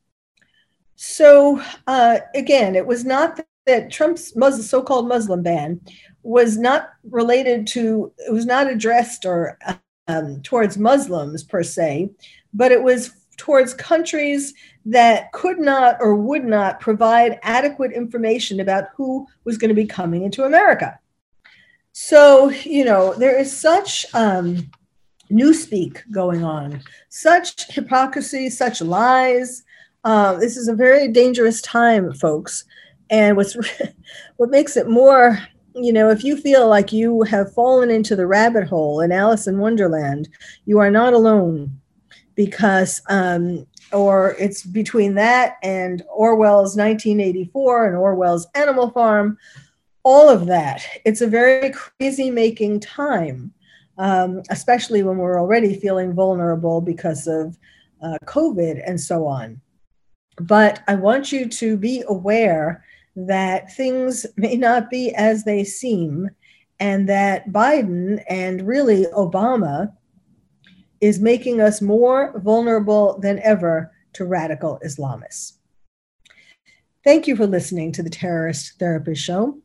So, 0.95 1.61
uh, 1.85 2.19
again, 2.33 2.75
it 2.75 2.85
was 2.85 3.05
not 3.05 3.39
that 3.67 3.91
Trump's 3.91 4.33
so 4.67 4.81
called 4.81 5.07
Muslim 5.07 5.43
ban 5.43 5.81
was 6.23 6.57
not 6.57 6.89
related 7.09 7.67
to, 7.67 8.11
it 8.17 8.33
was 8.33 8.45
not 8.45 8.69
addressed 8.69 9.25
or 9.25 9.59
um, 10.07 10.41
towards 10.41 10.77
Muslims 10.77 11.43
per 11.43 11.63
se, 11.63 12.09
but 12.53 12.71
it 12.71 12.81
was 12.81 13.11
towards 13.37 13.73
countries 13.73 14.53
that 14.85 15.31
could 15.31 15.59
not 15.59 15.97
or 15.99 16.15
would 16.15 16.43
not 16.43 16.79
provide 16.79 17.39
adequate 17.43 17.91
information 17.91 18.59
about 18.59 18.85
who 18.95 19.27
was 19.43 19.57
going 19.57 19.69
to 19.69 19.75
be 19.75 19.85
coming 19.85 20.23
into 20.23 20.45
America. 20.45 20.99
So, 21.91 22.49
you 22.49 22.85
know, 22.85 23.13
there 23.13 23.37
is 23.37 23.55
such 23.55 24.05
um, 24.13 24.69
newspeak 25.31 26.09
going 26.11 26.43
on, 26.43 26.81
such 27.09 27.71
hypocrisy, 27.71 28.49
such 28.49 28.81
lies. 28.81 29.63
Uh, 30.03 30.33
this 30.35 30.57
is 30.57 30.67
a 30.67 30.75
very 30.75 31.07
dangerous 31.07 31.61
time, 31.61 32.13
folks. 32.13 32.65
And 33.09 33.37
what's 33.37 33.57
what 34.37 34.49
makes 34.49 34.77
it 34.77 34.89
more, 34.89 35.39
you 35.75 35.93
know, 35.93 36.09
if 36.09 36.23
you 36.23 36.37
feel 36.37 36.67
like 36.67 36.91
you 36.91 37.23
have 37.23 37.53
fallen 37.53 37.89
into 37.89 38.15
the 38.15 38.27
rabbit 38.27 38.67
hole 38.67 39.01
in 39.01 39.11
Alice 39.11 39.47
in 39.47 39.59
Wonderland, 39.59 40.29
you 40.65 40.79
are 40.79 40.91
not 40.91 41.13
alone 41.13 41.79
because 42.35 43.01
um, 43.09 43.65
or 43.91 44.35
it's 44.39 44.63
between 44.63 45.15
that 45.15 45.57
and 45.63 46.03
Orwell's 46.09 46.75
1984 46.75 47.87
and 47.87 47.97
Orwell's 47.97 48.47
Animal 48.55 48.91
Farm, 48.91 49.37
all 50.03 50.29
of 50.29 50.45
that. 50.47 50.85
It's 51.05 51.21
a 51.21 51.27
very 51.27 51.71
crazy 51.71 52.29
making 52.29 52.79
time, 52.81 53.53
um, 53.97 54.41
especially 54.49 55.03
when 55.03 55.17
we're 55.17 55.39
already 55.39 55.79
feeling 55.79 56.13
vulnerable 56.13 56.81
because 56.81 57.27
of 57.27 57.57
uh, 58.01 58.17
COVID 58.25 58.81
and 58.85 58.99
so 58.99 59.25
on. 59.25 59.59
But 60.39 60.83
I 60.87 60.95
want 60.95 61.31
you 61.31 61.49
to 61.49 61.77
be 61.77 62.03
aware 62.07 62.83
that 63.15 63.73
things 63.73 64.25
may 64.37 64.55
not 64.55 64.89
be 64.89 65.13
as 65.15 65.43
they 65.43 65.63
seem, 65.63 66.29
and 66.79 67.09
that 67.09 67.49
Biden 67.49 68.23
and 68.29 68.67
really 68.67 69.05
Obama 69.07 69.91
is 71.01 71.19
making 71.19 71.61
us 71.61 71.81
more 71.81 72.39
vulnerable 72.39 73.19
than 73.19 73.39
ever 73.39 73.91
to 74.13 74.25
radical 74.25 74.79
Islamists. 74.85 75.53
Thank 77.03 77.27
you 77.27 77.35
for 77.35 77.47
listening 77.47 77.91
to 77.93 78.03
the 78.03 78.09
Terrorist 78.09 78.73
Therapist 78.79 79.23
Show. 79.23 79.59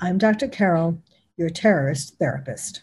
I'm 0.00 0.18
Dr. 0.18 0.48
Carol, 0.48 1.02
your 1.36 1.50
terrorist 1.50 2.16
therapist. 2.18 2.82